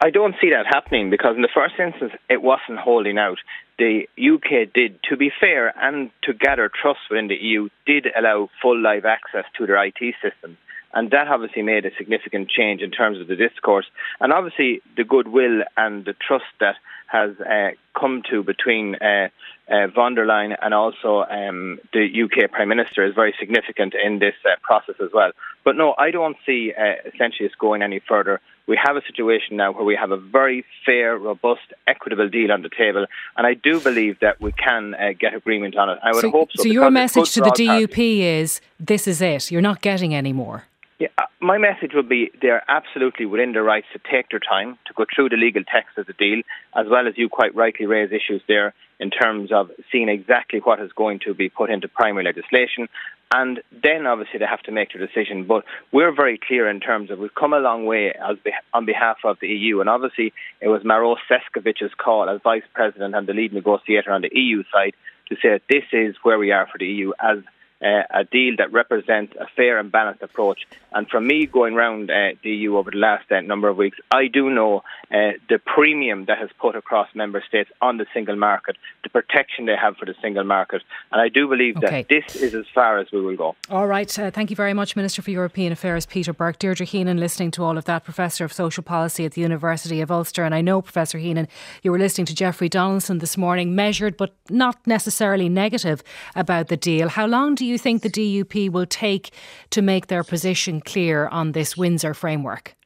I 0.00 0.10
don't 0.10 0.34
see 0.40 0.50
that 0.50 0.66
happening 0.66 1.10
because, 1.10 1.36
in 1.36 1.42
the 1.42 1.48
first 1.54 1.74
instance, 1.78 2.12
it 2.28 2.42
wasn't 2.42 2.78
holding 2.78 3.18
out. 3.18 3.38
The 3.78 4.08
UK 4.18 4.72
did, 4.74 4.98
to 5.08 5.16
be 5.16 5.30
fair 5.40 5.72
and 5.80 6.10
to 6.24 6.34
gather 6.34 6.68
trust 6.68 7.00
within 7.08 7.28
the 7.28 7.36
EU, 7.36 7.68
did 7.86 8.06
allow 8.18 8.50
full 8.60 8.78
live 8.80 9.04
access 9.04 9.44
to 9.56 9.66
their 9.66 9.82
IT 9.84 10.14
systems. 10.20 10.56
And 10.94 11.10
that 11.10 11.28
obviously 11.28 11.62
made 11.62 11.86
a 11.86 11.94
significant 11.96 12.50
change 12.50 12.82
in 12.82 12.90
terms 12.90 13.20
of 13.20 13.28
the 13.28 13.36
discourse. 13.36 13.86
And 14.20 14.32
obviously, 14.32 14.82
the 14.96 15.04
goodwill 15.04 15.62
and 15.76 16.04
the 16.04 16.14
trust 16.14 16.50
that 16.60 16.76
has 17.12 17.38
uh, 17.40 17.70
come 17.98 18.22
to 18.30 18.42
between 18.42 18.96
uh, 18.96 19.28
uh, 19.70 19.86
von 19.94 20.14
der 20.14 20.24
Leyen 20.26 20.56
and 20.62 20.72
also 20.72 21.24
um, 21.30 21.78
the 21.92 22.22
UK 22.24 22.50
Prime 22.50 22.68
Minister 22.68 23.04
is 23.04 23.14
very 23.14 23.34
significant 23.38 23.94
in 23.94 24.18
this 24.18 24.34
uh, 24.44 24.56
process 24.62 24.94
as 25.02 25.10
well. 25.12 25.30
But 25.64 25.76
no, 25.76 25.94
I 25.98 26.10
don't 26.10 26.36
see 26.46 26.72
uh, 26.76 26.94
essentially 27.06 27.46
it's 27.46 27.54
going 27.54 27.82
any 27.82 28.00
further. 28.08 28.40
We 28.66 28.78
have 28.82 28.96
a 28.96 29.02
situation 29.06 29.56
now 29.56 29.72
where 29.72 29.84
we 29.84 29.96
have 29.96 30.10
a 30.10 30.16
very 30.16 30.64
fair, 30.86 31.18
robust, 31.18 31.66
equitable 31.86 32.28
deal 32.28 32.50
on 32.50 32.62
the 32.62 32.70
table, 32.70 33.06
and 33.36 33.46
I 33.46 33.54
do 33.54 33.80
believe 33.80 34.20
that 34.20 34.40
we 34.40 34.52
can 34.52 34.94
uh, 34.94 35.10
get 35.18 35.34
agreement 35.34 35.76
on 35.76 35.90
it. 35.90 35.98
I 36.02 36.12
would 36.12 36.22
so, 36.22 36.30
hope 36.30 36.50
so. 36.54 36.62
So 36.62 36.68
your 36.68 36.90
message 36.90 37.32
to 37.32 37.40
the 37.40 37.50
DUP 37.50 37.88
parties. 37.88 38.24
is: 38.24 38.60
this 38.80 39.06
is 39.06 39.20
it. 39.20 39.50
You're 39.50 39.60
not 39.62 39.82
getting 39.82 40.14
any 40.14 40.32
more. 40.32 40.64
Yeah, 41.02 41.08
uh, 41.18 41.24
my 41.40 41.58
message 41.58 41.94
would 41.94 42.08
be 42.08 42.30
they're 42.40 42.62
absolutely 42.68 43.26
within 43.26 43.54
their 43.54 43.64
rights 43.64 43.88
to 43.92 43.98
take 44.08 44.30
their 44.30 44.38
time 44.38 44.78
to 44.86 44.92
go 44.94 45.04
through 45.12 45.30
the 45.30 45.36
legal 45.36 45.64
text 45.64 45.98
of 45.98 46.06
the 46.06 46.12
deal, 46.12 46.42
as 46.76 46.86
well 46.88 47.08
as 47.08 47.14
you 47.16 47.28
quite 47.28 47.56
rightly 47.56 47.86
raise 47.86 48.12
issues 48.12 48.40
there 48.46 48.72
in 49.00 49.10
terms 49.10 49.50
of 49.50 49.72
seeing 49.90 50.08
exactly 50.08 50.60
what 50.60 50.78
is 50.78 50.92
going 50.92 51.18
to 51.24 51.34
be 51.34 51.48
put 51.48 51.70
into 51.70 51.88
primary 51.88 52.22
legislation. 52.22 52.86
And 53.34 53.60
then 53.72 54.06
obviously 54.06 54.38
they 54.38 54.46
have 54.46 54.62
to 54.62 54.70
make 54.70 54.90
their 54.92 55.04
decision. 55.04 55.44
But 55.44 55.64
we're 55.90 56.14
very 56.14 56.38
clear 56.38 56.70
in 56.70 56.78
terms 56.78 57.10
of 57.10 57.18
we've 57.18 57.34
come 57.34 57.52
a 57.52 57.58
long 57.58 57.84
way 57.84 58.12
as 58.12 58.36
be, 58.44 58.52
on 58.72 58.86
behalf 58.86 59.16
of 59.24 59.38
the 59.40 59.48
EU. 59.48 59.80
And 59.80 59.90
obviously 59.90 60.32
it 60.60 60.68
was 60.68 60.82
Maroš 60.82 61.16
Šefčovič's 61.28 61.94
call 61.98 62.30
as 62.30 62.40
Vice 62.44 62.62
President 62.74 63.16
and 63.16 63.26
the 63.26 63.32
lead 63.32 63.52
negotiator 63.52 64.12
on 64.12 64.22
the 64.22 64.30
EU 64.32 64.62
side 64.72 64.94
to 65.30 65.36
say 65.42 65.58
this 65.68 65.82
is 65.92 66.14
where 66.22 66.38
we 66.38 66.52
are 66.52 66.68
for 66.70 66.78
the 66.78 66.86
EU 66.86 67.10
as 67.18 67.38
uh, 67.82 68.02
a 68.10 68.24
deal 68.24 68.56
that 68.58 68.72
represents 68.72 69.34
a 69.36 69.46
fair 69.56 69.78
and 69.78 69.90
balanced 69.90 70.22
approach. 70.22 70.60
And 70.92 71.08
from 71.08 71.26
me 71.26 71.46
going 71.46 71.74
around 71.74 72.10
uh, 72.10 72.30
the 72.42 72.50
EU 72.50 72.76
over 72.76 72.90
the 72.90 72.98
last 72.98 73.30
uh, 73.32 73.40
number 73.40 73.68
of 73.68 73.76
weeks, 73.76 73.98
I 74.10 74.28
do 74.28 74.50
know 74.50 74.82
uh, 75.10 75.32
the 75.48 75.58
premium 75.64 76.26
that 76.26 76.38
has 76.38 76.50
put 76.60 76.76
across 76.76 77.08
member 77.14 77.42
states 77.46 77.70
on 77.80 77.96
the 77.96 78.06
single 78.14 78.36
market, 78.36 78.76
the 79.02 79.08
protection 79.08 79.66
they 79.66 79.76
have 79.76 79.96
for 79.96 80.04
the 80.04 80.14
single 80.22 80.44
market. 80.44 80.82
And 81.10 81.20
I 81.20 81.28
do 81.28 81.48
believe 81.48 81.76
okay. 81.78 82.02
that 82.02 82.08
this 82.08 82.36
is 82.36 82.54
as 82.54 82.66
far 82.74 82.98
as 82.98 83.10
we 83.10 83.20
will 83.20 83.36
go. 83.36 83.56
All 83.70 83.86
right. 83.86 84.18
Uh, 84.18 84.30
thank 84.30 84.50
you 84.50 84.56
very 84.56 84.74
much, 84.74 84.96
Minister 84.96 85.22
for 85.22 85.30
European 85.30 85.72
Affairs, 85.72 86.06
Peter 86.06 86.32
Burke. 86.32 86.58
Deirdre 86.58 86.86
Heenan, 86.86 87.18
listening 87.18 87.50
to 87.52 87.64
all 87.64 87.78
of 87.78 87.84
that, 87.86 88.04
Professor 88.04 88.44
of 88.44 88.52
Social 88.52 88.82
Policy 88.82 89.24
at 89.24 89.32
the 89.32 89.40
University 89.40 90.00
of 90.00 90.10
Ulster. 90.10 90.44
And 90.44 90.54
I 90.54 90.60
know, 90.60 90.82
Professor 90.82 91.18
Heenan, 91.18 91.48
you 91.82 91.90
were 91.90 91.98
listening 91.98 92.26
to 92.26 92.34
Jeffrey 92.34 92.68
Donaldson 92.68 93.18
this 93.18 93.36
morning, 93.36 93.74
measured 93.74 94.16
but 94.16 94.34
not 94.50 94.86
necessarily 94.86 95.48
negative 95.48 96.02
about 96.34 96.68
the 96.68 96.76
deal. 96.76 97.08
How 97.08 97.26
long 97.26 97.54
do 97.54 97.64
you 97.64 97.71
you 97.72 97.78
think 97.78 98.02
the 98.02 98.10
DUP 98.10 98.70
will 98.70 98.86
take 98.86 99.32
to 99.70 99.82
make 99.82 100.06
their 100.06 100.24
position 100.24 100.80
clear 100.80 101.26
on 101.28 101.52
this 101.52 101.76
Windsor 101.76 102.14
framework? 102.14 102.76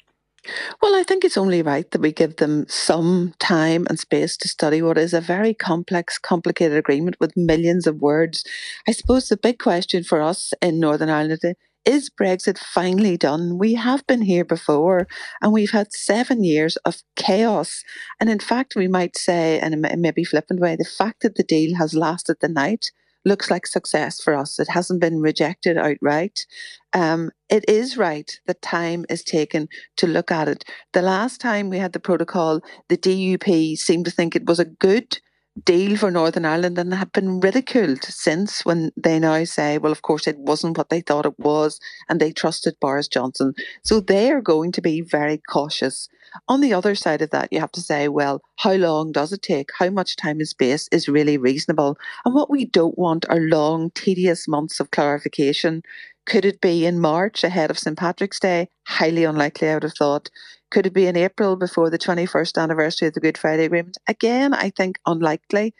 Well, 0.80 0.94
I 0.94 1.02
think 1.02 1.24
it's 1.24 1.36
only 1.36 1.60
right 1.62 1.90
that 1.90 2.00
we 2.00 2.12
give 2.12 2.36
them 2.36 2.66
some 2.68 3.34
time 3.40 3.86
and 3.88 3.98
space 3.98 4.36
to 4.38 4.48
study 4.48 4.80
what 4.80 4.98
is 4.98 5.12
a 5.12 5.20
very 5.20 5.54
complex, 5.54 6.18
complicated 6.18 6.78
agreement 6.78 7.16
with 7.18 7.36
millions 7.36 7.86
of 7.86 8.00
words. 8.00 8.44
I 8.86 8.92
suppose 8.92 9.28
the 9.28 9.36
big 9.36 9.58
question 9.58 10.04
for 10.04 10.22
us 10.22 10.52
in 10.62 10.78
Northern 10.78 11.10
Ireland 11.10 11.56
is 11.86 12.10
Brexit 12.10 12.58
finally 12.58 13.16
done? 13.16 13.58
We 13.58 13.74
have 13.74 14.06
been 14.08 14.22
here 14.22 14.44
before 14.44 15.06
and 15.40 15.52
we've 15.52 15.70
had 15.70 15.92
seven 15.92 16.42
years 16.42 16.76
of 16.78 17.02
chaos. 17.14 17.84
And 18.20 18.28
in 18.28 18.40
fact, 18.40 18.74
we 18.74 18.88
might 18.88 19.16
say, 19.16 19.60
and 19.60 19.80
maybe 19.96 20.24
flippant 20.24 20.60
way, 20.60 20.74
the 20.76 20.84
fact 20.84 21.22
that 21.22 21.36
the 21.36 21.44
deal 21.44 21.76
has 21.76 21.94
lasted 21.94 22.38
the 22.40 22.48
night 22.48 22.90
looks 23.26 23.50
like 23.50 23.66
success 23.66 24.20
for 24.20 24.34
us. 24.34 24.58
It 24.58 24.68
hasn't 24.70 25.00
been 25.00 25.20
rejected 25.20 25.76
outright. 25.76 26.46
Um, 26.94 27.30
it 27.50 27.68
is 27.68 27.98
right 27.98 28.30
that 28.46 28.62
time 28.62 29.04
is 29.10 29.22
taken 29.22 29.68
to 29.98 30.06
look 30.06 30.30
at 30.30 30.48
it. 30.48 30.64
The 30.94 31.02
last 31.02 31.40
time 31.40 31.68
we 31.68 31.78
had 31.78 31.92
the 31.92 32.00
protocol, 32.00 32.60
the 32.88 32.96
DUP 32.96 33.76
seemed 33.76 34.06
to 34.06 34.10
think 34.10 34.34
it 34.34 34.46
was 34.46 34.60
a 34.60 34.64
good 34.64 35.18
deal 35.64 35.96
for 35.96 36.10
Northern 36.10 36.44
Ireland 36.44 36.78
and 36.78 36.92
have 36.94 37.12
been 37.12 37.40
ridiculed 37.40 38.04
since 38.04 38.64
when 38.64 38.92
they 38.96 39.18
now 39.18 39.44
say, 39.44 39.78
well, 39.78 39.92
of 39.92 40.02
course, 40.02 40.26
it 40.26 40.38
wasn't 40.38 40.76
what 40.76 40.90
they 40.90 41.00
thought 41.00 41.26
it 41.26 41.38
was 41.38 41.80
and 42.08 42.20
they 42.20 42.32
trusted 42.32 42.78
Boris 42.80 43.08
Johnson. 43.08 43.54
So 43.82 44.00
they 44.00 44.30
are 44.30 44.40
going 44.40 44.72
to 44.72 44.82
be 44.82 45.00
very 45.00 45.38
cautious. 45.48 46.08
On 46.48 46.60
the 46.60 46.74
other 46.74 46.94
side 46.94 47.22
of 47.22 47.30
that, 47.30 47.52
you 47.52 47.60
have 47.60 47.72
to 47.72 47.80
say, 47.80 48.08
well, 48.08 48.42
how 48.56 48.74
long 48.74 49.12
does 49.12 49.32
it 49.32 49.42
take? 49.42 49.70
How 49.78 49.90
much 49.90 50.16
time 50.16 50.38
and 50.38 50.48
space 50.48 50.88
is 50.92 51.08
really 51.08 51.38
reasonable? 51.38 51.96
And 52.24 52.34
what 52.34 52.50
we 52.50 52.66
don't 52.66 52.98
want 52.98 53.24
are 53.30 53.40
long, 53.40 53.90
tedious 53.94 54.46
months 54.46 54.80
of 54.80 54.90
clarification. 54.90 55.82
Could 56.26 56.44
it 56.44 56.60
be 56.60 56.84
in 56.84 56.98
March 56.98 57.44
ahead 57.44 57.70
of 57.70 57.78
St. 57.78 57.96
Patrick's 57.96 58.40
Day? 58.40 58.68
Highly 58.86 59.24
unlikely, 59.24 59.70
I 59.70 59.74
would 59.74 59.84
have 59.84 59.94
thought. 59.94 60.28
Could 60.70 60.86
it 60.86 60.92
be 60.92 61.06
in 61.06 61.16
April 61.16 61.56
before 61.56 61.88
the 61.88 61.98
21st 61.98 62.60
anniversary 62.60 63.08
of 63.08 63.14
the 63.14 63.20
Good 63.20 63.38
Friday 63.38 63.64
Agreement? 63.64 63.96
Again, 64.08 64.52
I 64.52 64.70
think 64.70 64.98
unlikely. 65.06 65.74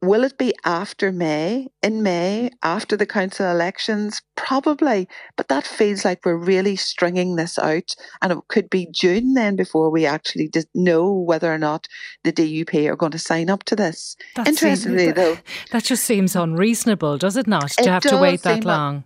Will 0.00 0.22
it 0.22 0.38
be 0.38 0.54
after 0.64 1.10
May? 1.10 1.68
In 1.82 2.02
May, 2.02 2.50
after 2.62 2.96
the 2.96 3.06
council 3.06 3.50
elections? 3.50 4.22
Probably. 4.36 5.08
But 5.36 5.48
that 5.48 5.66
feels 5.66 6.04
like 6.04 6.24
we're 6.24 6.36
really 6.36 6.76
stringing 6.76 7.36
this 7.36 7.58
out. 7.58 7.96
And 8.22 8.30
it 8.30 8.38
could 8.48 8.70
be 8.70 8.86
June 8.92 9.34
then 9.34 9.56
before 9.56 9.90
we 9.90 10.04
actually 10.06 10.50
know 10.74 11.10
whether 11.10 11.52
or 11.52 11.58
not 11.58 11.88
the 12.22 12.32
DUP 12.32 12.86
are 12.86 12.96
going 12.96 13.12
to 13.12 13.18
sign 13.18 13.48
up 13.50 13.64
to 13.64 13.76
this. 13.76 14.16
That 14.36 14.46
Interestingly, 14.46 15.06
seems, 15.06 15.16
though. 15.16 15.38
That 15.72 15.84
just 15.84 16.04
seems 16.04 16.36
unreasonable, 16.36 17.18
does 17.18 17.36
it 17.36 17.46
not? 17.46 17.70
To 17.70 17.90
have 17.90 18.02
to 18.04 18.18
wait 18.18 18.42
that 18.42 18.64
long. 18.64 19.04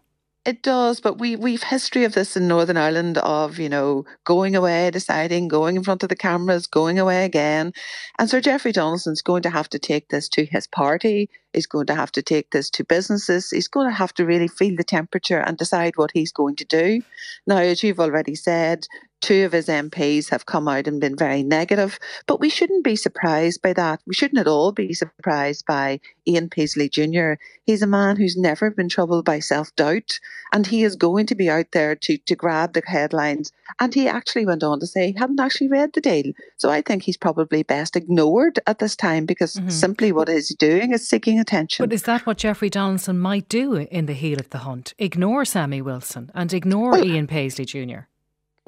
It 0.49 0.63
does, 0.63 0.99
but 0.99 1.19
we 1.19 1.37
we've 1.37 1.63
history 1.63 2.05
of 2.05 2.15
this 2.15 2.35
in 2.35 2.49
Northern 2.49 2.79
Ireland 2.79 3.19
of 3.19 3.59
you 3.59 3.69
know 3.69 4.07
going 4.25 4.57
away, 4.57 4.91
deciding, 4.91 5.47
going 5.47 5.77
in 5.77 5.83
front 5.83 6.03
of 6.03 6.09
the 6.09 6.17
cameras, 6.17 6.67
going 6.67 6.99
away 6.99 7.27
again, 7.27 7.75
and 8.19 8.31
Sir 8.31 8.41
Jeffrey 8.41 8.73
Donaldson's 8.73 9.21
going 9.21 9.43
to 9.43 9.51
have 9.51 9.69
to 9.69 9.79
take 9.79 10.09
this 10.09 10.27
to 10.31 10.47
his 10.47 10.67
party. 10.67 11.29
He's 11.53 11.67
going 11.67 11.85
to 11.89 11.95
have 11.95 12.13
to 12.13 12.23
take 12.23 12.51
this 12.51 12.71
to 12.71 12.85
businesses. 12.85 13.51
He's 13.51 13.69
going 13.69 13.91
to 13.91 13.95
have 13.95 14.15
to 14.15 14.25
really 14.25 14.49
feel 14.49 14.75
the 14.75 14.85
temperature 14.85 15.39
and 15.39 15.59
decide 15.59 15.99
what 15.99 16.13
he's 16.15 16.33
going 16.33 16.57
to 16.57 16.65
do. 16.65 17.03
Now, 17.47 17.59
as 17.59 17.83
you've 17.83 18.01
already 18.01 18.35
said, 18.35 18.87
Two 19.21 19.45
of 19.45 19.53
his 19.53 19.67
MPs 19.67 20.31
have 20.31 20.47
come 20.47 20.69
out 20.69 20.87
and 20.87 21.01
been 21.01 21.17
very 21.17 21.43
negative, 21.43 21.99
but 22.27 22.41
we 22.41 22.49
shouldn't 22.49 22.85
be 22.85 22.97
surprised 22.97 23.61
by 23.63 23.73
that. 23.73 24.01
We 24.07 24.15
shouldn't 24.15 24.41
at 24.41 24.47
all 24.47 24.73
be 24.73 24.95
surprised 24.95 25.67
by 25.67 26.01
Ian 26.27 26.49
Paisley 26.49 26.89
Jr. 26.89 27.35
He's 27.65 27.83
a 27.83 27.87
man 27.87 28.17
who's 28.17 28.37
never 28.37 28.71
been 28.71 28.89
troubled 28.89 29.25
by 29.25 29.41
self 29.41 29.75
doubt, 29.77 30.21
and 30.53 30.67
he 30.67 30.85
is 30.85 30.95
going 30.95 31.27
to 31.27 31.35
be 31.35 31.51
out 31.51 31.73
there 31.73 31.97
to, 31.97 32.19
to 32.19 32.37
grab 32.37 32.75
the 32.75 32.83
headlines. 32.87 33.53
And 33.81 33.95
he 33.95 34.09
actually 34.09 34.47
went 34.47 34.63
on 34.63 34.81
to 34.81 34.87
say 34.87 35.13
he 35.13 35.19
hadn't 35.19 35.41
actually 35.41 35.69
read 35.69 35.93
the 35.93 36.01
deal. 36.01 36.33
So 36.57 36.71
I 36.71 36.83
think 36.83 37.03
he's 37.03 37.17
probably 37.17 37.63
best 37.63 37.97
ignored 37.97 38.59
at 38.67 38.79
this 38.79 38.97
time 38.97 39.27
because 39.27 39.55
mm-hmm. 39.55 39.69
simply 39.69 40.13
what 40.13 40.29
he's 40.29 40.55
doing 40.55 40.93
is 40.93 41.09
seeking 41.09 41.39
attention. 41.39 41.85
But 41.85 41.93
is 41.93 42.05
that 42.05 42.27
what 42.27 42.39
Jeffrey 42.39 42.71
Donaldson 42.71 43.19
might 43.19 43.49
do 43.49 43.75
in 43.75 44.07
the 44.07 44.15
heel 44.15 44.39
of 44.39 44.51
the 44.51 44.59
hunt? 44.59 44.95
Ignore 44.99 45.45
Sammy 45.45 45.83
Wilson 45.83 46.31
and 46.35 46.53
ignore 46.53 46.93
well, 46.93 47.05
Ian 47.05 47.27
Paisley 47.27 47.65
Jr. 47.65 48.08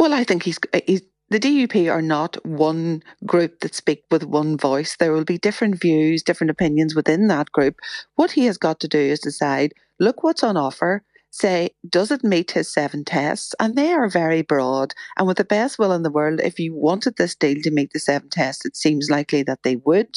Well, 0.00 0.14
I 0.14 0.24
think 0.24 0.44
he's, 0.44 0.58
eh, 0.72 0.80
he's 0.86 1.02
the 1.28 1.38
DUP 1.38 1.92
are 1.92 2.02
not 2.02 2.44
one 2.46 3.04
group 3.26 3.60
that 3.60 3.74
speak 3.74 4.04
with 4.10 4.24
one 4.24 4.56
voice. 4.56 4.96
There 4.96 5.12
will 5.12 5.26
be 5.26 5.38
different 5.38 5.80
views, 5.80 6.24
different 6.24 6.50
opinions 6.50 6.94
within 6.96 7.28
that 7.28 7.52
group. 7.52 7.76
What 8.16 8.32
he 8.32 8.46
has 8.46 8.58
got 8.58 8.80
to 8.80 8.88
do 8.88 8.98
is 8.98 9.20
decide 9.20 9.74
look 10.00 10.24
what's 10.24 10.42
on 10.42 10.56
offer. 10.56 11.04
Say, 11.32 11.70
does 11.88 12.10
it 12.10 12.24
meet 12.24 12.50
his 12.50 12.72
seven 12.72 13.04
tests? 13.04 13.54
And 13.60 13.76
they 13.76 13.92
are 13.92 14.08
very 14.08 14.42
broad. 14.42 14.94
And 15.16 15.28
with 15.28 15.36
the 15.36 15.44
best 15.44 15.78
will 15.78 15.92
in 15.92 16.02
the 16.02 16.10
world, 16.10 16.40
if 16.40 16.58
you 16.58 16.74
wanted 16.74 17.16
this 17.16 17.36
deal 17.36 17.62
to 17.62 17.70
meet 17.70 17.92
the 17.92 18.00
seven 18.00 18.28
tests, 18.30 18.66
it 18.66 18.76
seems 18.76 19.08
likely 19.10 19.44
that 19.44 19.62
they 19.62 19.76
would. 19.76 20.12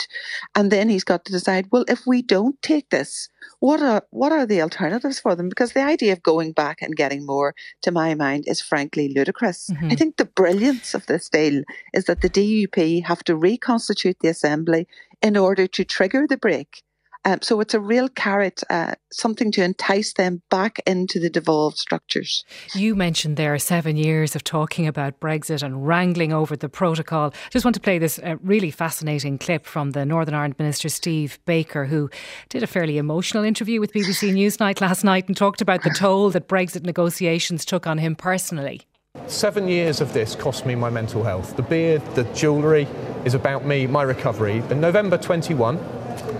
And 0.55 0.71
then 0.71 0.89
he's 0.89 1.03
got 1.03 1.23
to 1.25 1.31
decide, 1.31 1.67
well, 1.71 1.85
if 1.87 2.07
we 2.07 2.23
don't 2.23 2.59
take 2.63 2.89
this, 2.89 3.29
what 3.59 3.81
are 3.81 4.03
what 4.09 4.31
are 4.31 4.45
the 4.45 4.61
alternatives 4.61 5.19
for 5.19 5.35
them? 5.35 5.49
Because 5.49 5.73
the 5.73 5.83
idea 5.83 6.13
of 6.13 6.23
going 6.23 6.51
back 6.51 6.81
and 6.81 6.95
getting 6.95 7.25
more, 7.25 7.53
to 7.83 7.91
my 7.91 8.15
mind, 8.15 8.45
is 8.47 8.61
frankly 8.61 9.13
ludicrous. 9.15 9.69
Mm-hmm. 9.69 9.91
I 9.91 9.95
think 9.95 10.17
the 10.17 10.25
brilliance 10.25 10.93
of 10.93 11.05
this 11.05 11.29
deal 11.29 11.63
is 11.93 12.05
that 12.05 12.21
the 12.21 12.29
DUP 12.29 13.03
have 13.03 13.23
to 13.25 13.35
reconstitute 13.35 14.17
the 14.21 14.29
assembly 14.29 14.87
in 15.21 15.37
order 15.37 15.67
to 15.67 15.85
trigger 15.85 16.25
the 16.27 16.37
brake 16.37 16.83
um, 17.25 17.39
so 17.41 17.59
it's 17.61 17.73
a 17.73 17.79
real 17.79 18.09
carrot, 18.09 18.63
uh, 18.69 18.95
something 19.11 19.51
to 19.53 19.63
entice 19.63 20.13
them 20.13 20.41
back 20.49 20.79
into 20.85 21.19
the 21.19 21.29
devolved 21.29 21.77
structures. 21.77 22.43
You 22.73 22.95
mentioned 22.95 23.37
there 23.37 23.53
are 23.53 23.59
seven 23.59 23.95
years 23.95 24.35
of 24.35 24.43
talking 24.43 24.87
about 24.87 25.19
Brexit 25.19 25.63
and 25.63 25.87
wrangling 25.87 26.33
over 26.33 26.55
the 26.55 26.69
protocol. 26.69 27.33
Just 27.49 27.65
want 27.65 27.75
to 27.75 27.81
play 27.81 27.97
this 27.97 28.19
uh, 28.19 28.35
really 28.41 28.71
fascinating 28.71 29.37
clip 29.37 29.65
from 29.65 29.91
the 29.91 30.05
Northern 30.05 30.35
Ireland 30.35 30.55
Minister 30.59 30.89
Steve 30.89 31.39
Baker, 31.45 31.85
who 31.85 32.09
did 32.49 32.63
a 32.63 32.67
fairly 32.67 32.97
emotional 32.97 33.43
interview 33.43 33.79
with 33.79 33.93
BBC 33.93 34.33
Newsnight 34.33 34.81
last 34.81 35.03
night 35.03 35.27
and 35.27 35.37
talked 35.37 35.61
about 35.61 35.83
the 35.83 35.95
toll 35.97 36.29
that 36.31 36.47
Brexit 36.47 36.83
negotiations 36.83 37.63
took 37.63 37.87
on 37.87 37.97
him 37.99 38.15
personally. 38.15 38.81
Seven 39.27 39.67
years 39.67 40.01
of 40.01 40.11
this 40.11 40.35
cost 40.35 40.65
me 40.65 40.75
my 40.75 40.89
mental 40.89 41.23
health. 41.23 41.55
The 41.55 41.61
beard, 41.61 42.01
the 42.15 42.23
jewellery 42.33 42.87
is 43.25 43.35
about 43.35 43.63
me, 43.63 43.87
my 43.87 44.01
recovery. 44.01 44.57
In 44.69 44.81
November 44.81 45.17
21, 45.17 45.77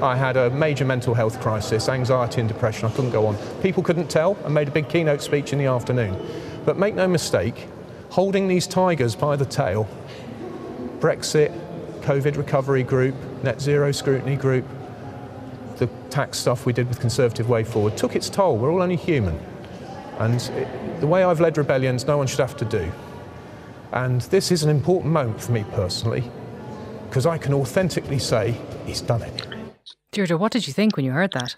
I 0.04 0.18
had 0.18 0.36
a 0.36 0.50
major 0.50 0.84
mental 0.84 1.14
health 1.14 1.40
crisis, 1.40 1.88
anxiety 1.88 2.42
and 2.42 2.50
depression. 2.50 2.90
I 2.90 2.92
couldn't 2.92 3.12
go 3.12 3.26
on. 3.26 3.38
People 3.62 3.82
couldn't 3.82 4.10
tell. 4.10 4.38
I 4.44 4.50
made 4.50 4.68
a 4.68 4.72
big 4.72 4.90
keynote 4.90 5.22
speech 5.22 5.54
in 5.54 5.60
the 5.60 5.68
afternoon. 5.68 6.18
But 6.66 6.78
make 6.78 6.94
no 6.94 7.08
mistake, 7.08 7.70
holding 8.10 8.50
these 8.50 8.68
tigers 8.68 9.16
by 9.16 9.38
the 9.38 9.46
tail, 9.46 9.88
Brexit, 11.00 11.58
COVID 12.02 12.36
recovery 12.36 12.84
group, 12.84 13.16
net 13.44 13.62
zero 13.62 13.94
scrutiny 13.94 14.36
group, 14.36 14.66
the 15.78 15.88
tax 16.10 16.38
stuff 16.38 16.66
we 16.66 16.74
did 16.74 16.90
with 16.90 17.00
Conservative 17.00 17.48
Way 17.48 17.64
Forward 17.64 17.96
took 17.96 18.14
its 18.14 18.30
toll. 18.30 18.58
We're 18.58 18.74
all 18.74 18.82
only 18.82 18.98
human. 18.98 19.40
And 20.20 20.36
it, 20.36 21.00
the 21.00 21.08
way 21.08 21.24
I've 21.24 21.40
led 21.40 21.58
rebellions, 21.58 22.06
no 22.06 22.18
one 22.18 22.28
should 22.28 22.40
have 22.40 22.58
to 22.58 22.66
do. 22.66 22.92
And 23.94 24.20
this 24.24 24.52
is 24.52 24.64
an 24.64 24.70
important 24.70 25.14
moment 25.14 25.42
for 25.42 25.54
me 25.54 25.64
personally, 25.72 26.30
because 27.08 27.26
I 27.26 27.38
can 27.38 27.54
authentically 27.54 28.20
say 28.20 28.58
he's 28.86 29.00
done 29.00 29.22
it. 29.22 29.53
Deirdre, 30.14 30.38
what 30.38 30.52
did 30.52 30.68
you 30.68 30.74
think 30.74 30.96
when 30.96 31.06
you 31.06 31.12
heard 31.12 31.34
that? 31.34 31.56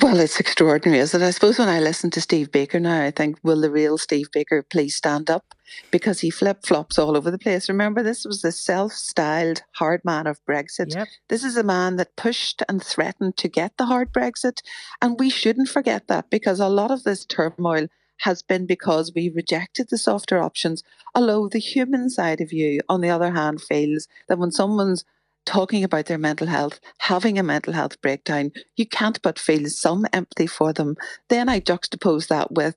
Well, 0.00 0.20
it's 0.20 0.38
extraordinary, 0.38 1.00
isn't 1.00 1.20
it? 1.20 1.26
I 1.26 1.30
suppose 1.30 1.58
when 1.58 1.68
I 1.68 1.80
listen 1.80 2.10
to 2.10 2.20
Steve 2.20 2.52
Baker 2.52 2.78
now, 2.78 3.02
I 3.02 3.10
think, 3.10 3.38
will 3.42 3.62
the 3.62 3.70
real 3.70 3.98
Steve 3.98 4.28
Baker 4.30 4.62
please 4.62 4.94
stand 4.94 5.28
up? 5.28 5.54
Because 5.90 6.20
he 6.20 6.30
flip 6.30 6.64
flops 6.64 6.98
all 6.98 7.16
over 7.16 7.32
the 7.32 7.38
place. 7.38 7.68
Remember, 7.68 8.02
this 8.02 8.24
was 8.24 8.42
the 8.42 8.52
self 8.52 8.92
styled 8.92 9.62
hard 9.72 10.02
man 10.04 10.28
of 10.28 10.44
Brexit. 10.44 10.94
Yep. 10.94 11.08
This 11.28 11.42
is 11.42 11.56
a 11.56 11.64
man 11.64 11.96
that 11.96 12.14
pushed 12.14 12.62
and 12.68 12.80
threatened 12.80 13.36
to 13.38 13.48
get 13.48 13.76
the 13.76 13.86
hard 13.86 14.12
Brexit. 14.12 14.60
And 15.02 15.18
we 15.18 15.30
shouldn't 15.30 15.68
forget 15.68 16.06
that 16.06 16.30
because 16.30 16.60
a 16.60 16.68
lot 16.68 16.92
of 16.92 17.02
this 17.02 17.24
turmoil 17.24 17.88
has 18.18 18.42
been 18.42 18.66
because 18.66 19.12
we 19.14 19.30
rejected 19.30 19.88
the 19.90 19.98
softer 19.98 20.38
options. 20.38 20.84
Although 21.14 21.48
the 21.48 21.58
human 21.58 22.08
side 22.08 22.40
of 22.40 22.52
you, 22.52 22.80
on 22.88 23.00
the 23.00 23.10
other 23.10 23.32
hand, 23.32 23.60
feels 23.60 24.06
that 24.28 24.38
when 24.38 24.52
someone's 24.52 25.04
talking 25.46 25.84
about 25.84 26.06
their 26.06 26.18
mental 26.18 26.46
health, 26.46 26.80
having 26.98 27.38
a 27.38 27.42
mental 27.42 27.72
health 27.72 28.00
breakdown, 28.02 28.52
you 28.76 28.86
can't 28.86 29.20
but 29.22 29.38
feel 29.38 29.68
some 29.68 30.06
empathy 30.12 30.46
for 30.46 30.72
them. 30.72 30.96
Then 31.28 31.48
I 31.48 31.60
juxtapose 31.60 32.28
that 32.28 32.52
with 32.52 32.76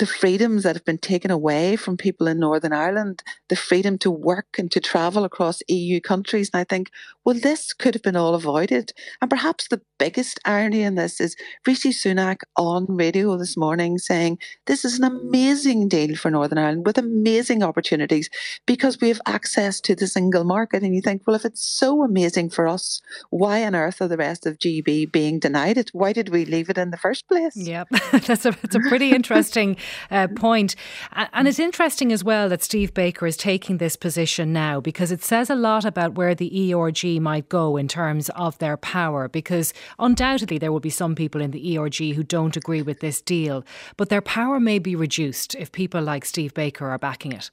the 0.00 0.06
freedoms 0.06 0.62
that 0.62 0.74
have 0.74 0.84
been 0.86 0.96
taken 0.96 1.30
away 1.30 1.76
from 1.76 1.98
people 1.98 2.26
in 2.26 2.38
Northern 2.38 2.72
Ireland, 2.72 3.22
the 3.50 3.54
freedom 3.54 3.98
to 3.98 4.10
work 4.10 4.46
and 4.58 4.70
to 4.70 4.80
travel 4.80 5.24
across 5.24 5.60
EU 5.68 6.00
countries. 6.00 6.48
And 6.54 6.60
I 6.60 6.64
think, 6.64 6.90
well, 7.22 7.38
this 7.38 7.74
could 7.74 7.92
have 7.92 8.02
been 8.02 8.16
all 8.16 8.34
avoided. 8.34 8.94
And 9.20 9.28
perhaps 9.28 9.68
the 9.68 9.82
biggest 9.98 10.40
irony 10.46 10.80
in 10.80 10.94
this 10.94 11.20
is 11.20 11.36
Rishi 11.66 11.90
Sunak 11.90 12.38
on 12.56 12.86
radio 12.88 13.36
this 13.36 13.58
morning 13.58 13.98
saying 13.98 14.38
this 14.64 14.86
is 14.86 14.98
an 14.98 15.04
amazing 15.04 15.86
deal 15.88 16.16
for 16.16 16.30
Northern 16.30 16.56
Ireland 16.56 16.86
with 16.86 16.96
amazing 16.96 17.62
opportunities 17.62 18.30
because 18.64 19.02
we 19.02 19.08
have 19.08 19.20
access 19.26 19.82
to 19.82 19.94
the 19.94 20.06
single 20.06 20.44
market. 20.44 20.82
And 20.82 20.94
you 20.94 21.02
think, 21.02 21.24
well, 21.26 21.36
if 21.36 21.44
it's 21.44 21.62
so 21.62 22.02
amazing 22.02 22.48
for 22.48 22.66
us, 22.66 23.02
why 23.28 23.62
on 23.64 23.74
earth 23.74 24.00
are 24.00 24.08
the 24.08 24.16
rest 24.16 24.46
of 24.46 24.56
GB 24.56 25.12
being 25.12 25.38
denied 25.38 25.76
it? 25.76 25.90
Why 25.92 26.14
did 26.14 26.30
we 26.30 26.46
leave 26.46 26.70
it 26.70 26.78
in 26.78 26.90
the 26.90 26.96
first 26.96 27.28
place? 27.28 27.54
Yep, 27.54 27.88
that's 28.12 28.46
a, 28.46 28.52
that's 28.52 28.76
a 28.76 28.80
pretty 28.88 29.10
interesting 29.10 29.76
uh, 30.10 30.28
point. 30.28 30.76
And 31.12 31.48
it's 31.48 31.58
interesting 31.58 32.12
as 32.12 32.24
well 32.24 32.48
that 32.48 32.62
Steve 32.62 32.94
Baker 32.94 33.26
is 33.26 33.36
taking 33.36 33.78
this 33.78 33.96
position 33.96 34.52
now 34.52 34.80
because 34.80 35.12
it 35.12 35.22
says 35.22 35.50
a 35.50 35.54
lot 35.54 35.84
about 35.84 36.14
where 36.14 36.34
the 36.34 36.72
ERG 36.72 37.20
might 37.20 37.48
go 37.48 37.76
in 37.76 37.88
terms 37.88 38.28
of 38.30 38.58
their 38.58 38.76
power. 38.76 39.28
Because 39.28 39.72
undoubtedly 39.98 40.58
there 40.58 40.72
will 40.72 40.80
be 40.80 40.90
some 40.90 41.14
people 41.14 41.40
in 41.40 41.50
the 41.50 41.78
ERG 41.78 42.14
who 42.14 42.22
don't 42.22 42.56
agree 42.56 42.82
with 42.82 43.00
this 43.00 43.20
deal, 43.20 43.64
but 43.96 44.08
their 44.08 44.22
power 44.22 44.60
may 44.60 44.78
be 44.78 44.94
reduced 44.96 45.54
if 45.54 45.72
people 45.72 46.02
like 46.02 46.24
Steve 46.24 46.54
Baker 46.54 46.88
are 46.88 46.98
backing 46.98 47.32
it. 47.32 47.50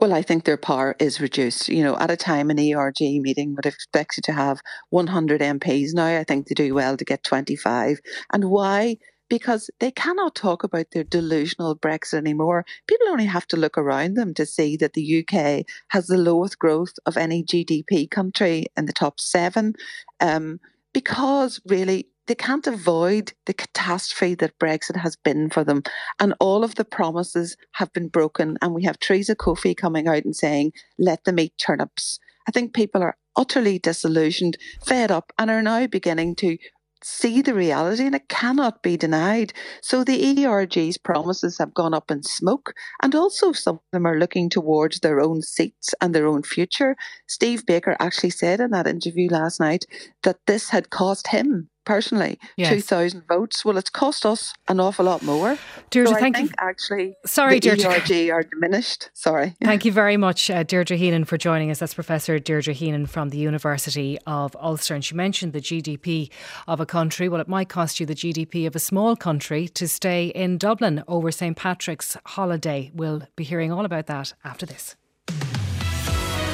Well, 0.00 0.12
I 0.12 0.22
think 0.22 0.44
their 0.44 0.56
power 0.56 0.96
is 0.98 1.20
reduced. 1.20 1.68
You 1.68 1.82
know, 1.82 1.98
at 1.98 2.10
a 2.10 2.16
time 2.16 2.50
an 2.50 2.58
ERG 2.58 3.00
meeting 3.00 3.54
would 3.54 3.66
expect 3.66 4.16
you 4.16 4.22
to 4.24 4.32
have 4.32 4.60
100 4.90 5.40
MPs. 5.40 5.88
Now 5.92 6.06
I 6.06 6.24
think 6.24 6.46
they 6.46 6.54
do 6.54 6.74
well 6.74 6.96
to 6.96 7.04
get 7.04 7.22
25. 7.22 8.00
And 8.32 8.50
why? 8.50 8.96
Because 9.28 9.70
they 9.80 9.90
cannot 9.90 10.34
talk 10.34 10.62
about 10.62 10.92
their 10.92 11.04
delusional 11.04 11.76
Brexit 11.76 12.14
anymore. 12.14 12.64
People 12.86 13.08
only 13.08 13.24
have 13.24 13.46
to 13.48 13.56
look 13.56 13.76
around 13.76 14.14
them 14.14 14.34
to 14.34 14.46
see 14.46 14.76
that 14.76 14.92
the 14.92 15.24
UK 15.24 15.64
has 15.88 16.06
the 16.06 16.18
lowest 16.18 16.58
growth 16.58 16.94
of 17.06 17.16
any 17.16 17.42
GDP 17.42 18.08
country 18.10 18.66
in 18.76 18.86
the 18.86 18.92
top 18.92 19.18
seven, 19.18 19.74
um, 20.20 20.60
because 20.92 21.60
really 21.66 22.06
they 22.26 22.34
can't 22.34 22.66
avoid 22.66 23.32
the 23.46 23.54
catastrophe 23.54 24.34
that 24.34 24.58
Brexit 24.58 24.96
has 24.96 25.16
been 25.16 25.48
for 25.50 25.64
them. 25.64 25.82
And 26.18 26.34
all 26.40 26.64
of 26.64 26.74
the 26.74 26.84
promises 26.84 27.56
have 27.72 27.92
been 27.92 28.08
broken. 28.08 28.58
And 28.60 28.74
we 28.74 28.84
have 28.84 28.98
Thérèse 28.98 29.36
Coffey 29.36 29.74
coming 29.74 30.08
out 30.08 30.24
and 30.24 30.34
saying, 30.34 30.72
let 30.98 31.24
them 31.24 31.38
eat 31.38 31.54
turnips. 31.58 32.18
I 32.48 32.52
think 32.52 32.74
people 32.74 33.02
are 33.02 33.16
utterly 33.36 33.78
disillusioned, 33.78 34.56
fed 34.84 35.10
up, 35.10 35.32
and 35.38 35.50
are 35.50 35.62
now 35.62 35.86
beginning 35.86 36.34
to 36.36 36.58
see 37.02 37.42
the 37.42 37.54
reality 37.54 38.04
and 38.04 38.14
it 38.14 38.28
cannot 38.28 38.82
be 38.82 38.96
denied. 38.96 39.52
So 39.82 40.04
the 40.04 40.44
ERG's 40.44 40.98
promises 40.98 41.58
have 41.58 41.74
gone 41.74 41.94
up 41.94 42.10
in 42.10 42.22
smoke 42.22 42.74
and 43.02 43.14
also 43.14 43.52
some 43.52 43.76
of 43.76 43.82
them 43.92 44.06
are 44.06 44.18
looking 44.18 44.48
towards 44.48 45.00
their 45.00 45.20
own 45.20 45.42
seats 45.42 45.94
and 46.00 46.14
their 46.14 46.26
own 46.26 46.42
future. 46.42 46.96
Steve 47.26 47.66
Baker 47.66 47.96
actually 48.00 48.30
said 48.30 48.60
in 48.60 48.70
that 48.70 48.86
interview 48.86 49.28
last 49.30 49.60
night 49.60 49.86
that 50.22 50.38
this 50.46 50.70
had 50.70 50.90
cost 50.90 51.28
him 51.28 51.68
personally, 51.86 52.38
yes. 52.56 52.72
2,000 52.72 53.22
votes. 53.26 53.64
Well, 53.64 53.78
it's 53.78 53.88
cost 53.88 54.26
us 54.26 54.52
an 54.68 54.78
awful 54.80 55.06
lot 55.06 55.22
more. 55.22 55.56
Deirdre, 55.90 56.12
so 56.12 56.16
I 56.18 56.20
think 56.20 56.38
you. 56.38 56.50
actually 56.58 57.14
Sorry, 57.24 57.58
the 57.58 57.76
Deirdre. 57.76 57.94
ERG 57.94 58.30
are 58.30 58.42
diminished. 58.42 59.08
Sorry. 59.14 59.56
Thank 59.64 59.86
you 59.86 59.92
very 59.92 60.18
much, 60.18 60.50
uh, 60.50 60.64
Deirdre 60.64 60.98
Heenan, 60.98 61.24
for 61.24 61.38
joining 61.38 61.70
us. 61.70 61.78
That's 61.78 61.94
Professor 61.94 62.38
Deirdre 62.38 62.74
Heenan 62.74 63.06
from 63.06 63.30
the 63.30 63.38
University 63.38 64.18
of 64.26 64.54
Ulster. 64.56 64.94
And 64.94 65.04
she 65.04 65.14
mentioned 65.14 65.54
the 65.54 65.60
GDP 65.60 66.30
of 66.68 66.80
a 66.80 66.86
country. 66.86 67.28
Well, 67.28 67.40
it 67.40 67.48
might 67.48 67.70
cost 67.70 68.00
you 68.00 68.04
the 68.04 68.14
GDP 68.14 68.66
of 68.66 68.76
a 68.76 68.80
small 68.80 69.16
country 69.16 69.68
to 69.68 69.88
stay 69.88 70.26
in 70.26 70.58
Dublin 70.58 71.02
over 71.08 71.30
St. 71.30 71.56
Patrick's 71.56 72.16
holiday. 72.26 72.90
We'll 72.92 73.22
be 73.36 73.44
hearing 73.44 73.72
all 73.72 73.84
about 73.84 74.06
that 74.06 74.34
after 74.44 74.66
this. 74.66 74.96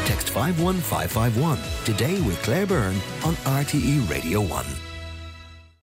Text 0.04 0.30
51551 0.30 1.58
today 1.84 2.20
with 2.20 2.40
Claire 2.42 2.66
Byrne 2.66 3.00
on 3.24 3.34
RTE 3.36 4.10
Radio 4.10 4.40
1. 4.40 4.64